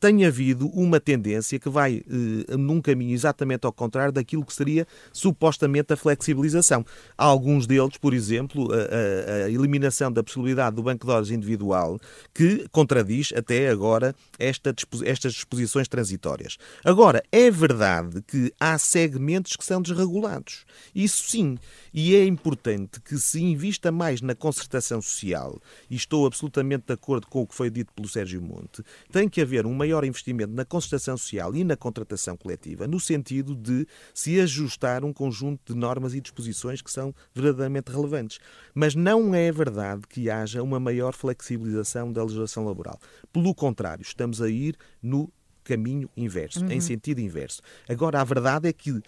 [0.03, 4.85] tem havido uma tendência que vai eh, num caminho exatamente ao contrário daquilo que seria
[5.13, 6.85] supostamente a flexibilização.
[7.17, 11.97] Alguns deles, por exemplo, a, a, a, eliminação da possibilidade do banco de horas individual,
[12.33, 14.75] que contradiz até agora esta,
[15.05, 16.57] estas disposições transitórias.
[16.83, 20.65] Agora, é verdade que há segmentos que são desregulados.
[20.93, 21.57] Isso sim.
[21.93, 27.27] E é importante que se invista mais na concertação social, e estou absolutamente de acordo
[27.27, 30.63] com o que foi dito pelo Sérgio Monte, tem que haver um maior investimento na
[30.63, 36.13] concertação social e na contratação coletiva, no sentido de se ajustar um conjunto de normas
[36.13, 38.39] e disposições que são verdadeiramente relevantes.
[38.73, 42.99] Mas não é verdade que haja uma maior flexibilização da legislação laboral.
[43.31, 45.29] Pelo contrário, estamos a ir no
[45.63, 46.71] caminho inverso, uhum.
[46.71, 47.61] em sentido inverso.
[47.87, 49.01] Agora, a verdade é que,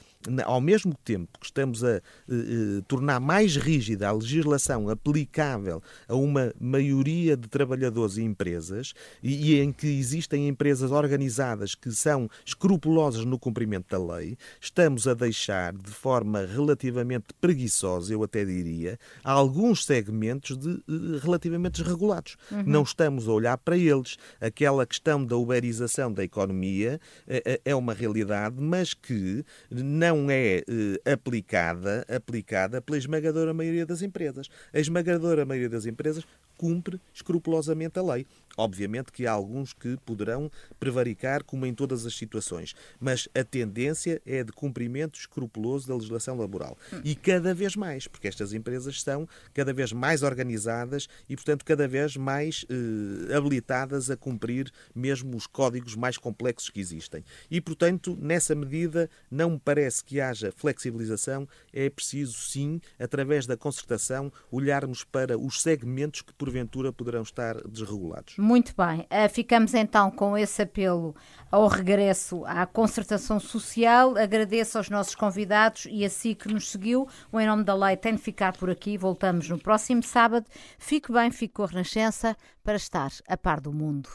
[0.46, 6.54] ao mesmo tempo que estamos a uh, tornar mais rígida a legislação aplicável a uma
[6.60, 13.26] maioria de trabalhadores e empresas, e, e em que existem empresas organizadas que são escrupulosas
[13.26, 19.86] no cumprimento da lei, estamos a deixar de forma relativamente preguiçosa, eu até diria, alguns
[19.86, 22.36] segmentos de, uh, relativamente desregulados.
[22.52, 22.64] Uhum.
[22.66, 24.18] Não estamos a olhar para eles.
[24.40, 30.64] Aquela questão da uberização da economia eh, eh, é uma realidade, mas que não é
[30.68, 34.50] eh, aplicada, aplicada pela esmagadora maioria das empresas.
[34.74, 36.26] A esmagadora maioria das empresas
[36.58, 38.26] cumpre escrupulosamente a lei.
[38.58, 44.22] Obviamente que há alguns que poderão prevaricar, como em todas as situações, mas a tendência
[44.26, 46.78] é de cumprimento escrupuloso da legislação laboral.
[47.04, 51.88] E cada vez mais, porque estas empresas são cada vez mais organizadas e, portanto, cada
[51.88, 57.24] vez mais eh, habilitadas a cumprir mesmo os códigos mais complexos que existem.
[57.50, 63.58] E, portanto, nessa medida, não me parece que haja flexibilização, é preciso, sim, através da
[63.58, 68.36] concertação, olharmos para os segmentos que, porventura, poderão estar desregulados.
[68.46, 71.16] Muito bem, uh, ficamos então com esse apelo
[71.52, 74.16] ao regresso à concertação social.
[74.16, 77.08] Agradeço aos nossos convidados e a si que nos seguiu.
[77.32, 79.00] O Em Nome da Lei tem de ficar por aqui.
[79.00, 80.46] Voltamos no próximo sábado.
[80.78, 84.10] Fique bem, fique com a Renascença para estar a par do mundo.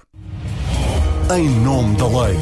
[1.36, 2.36] Em Nome da Lei.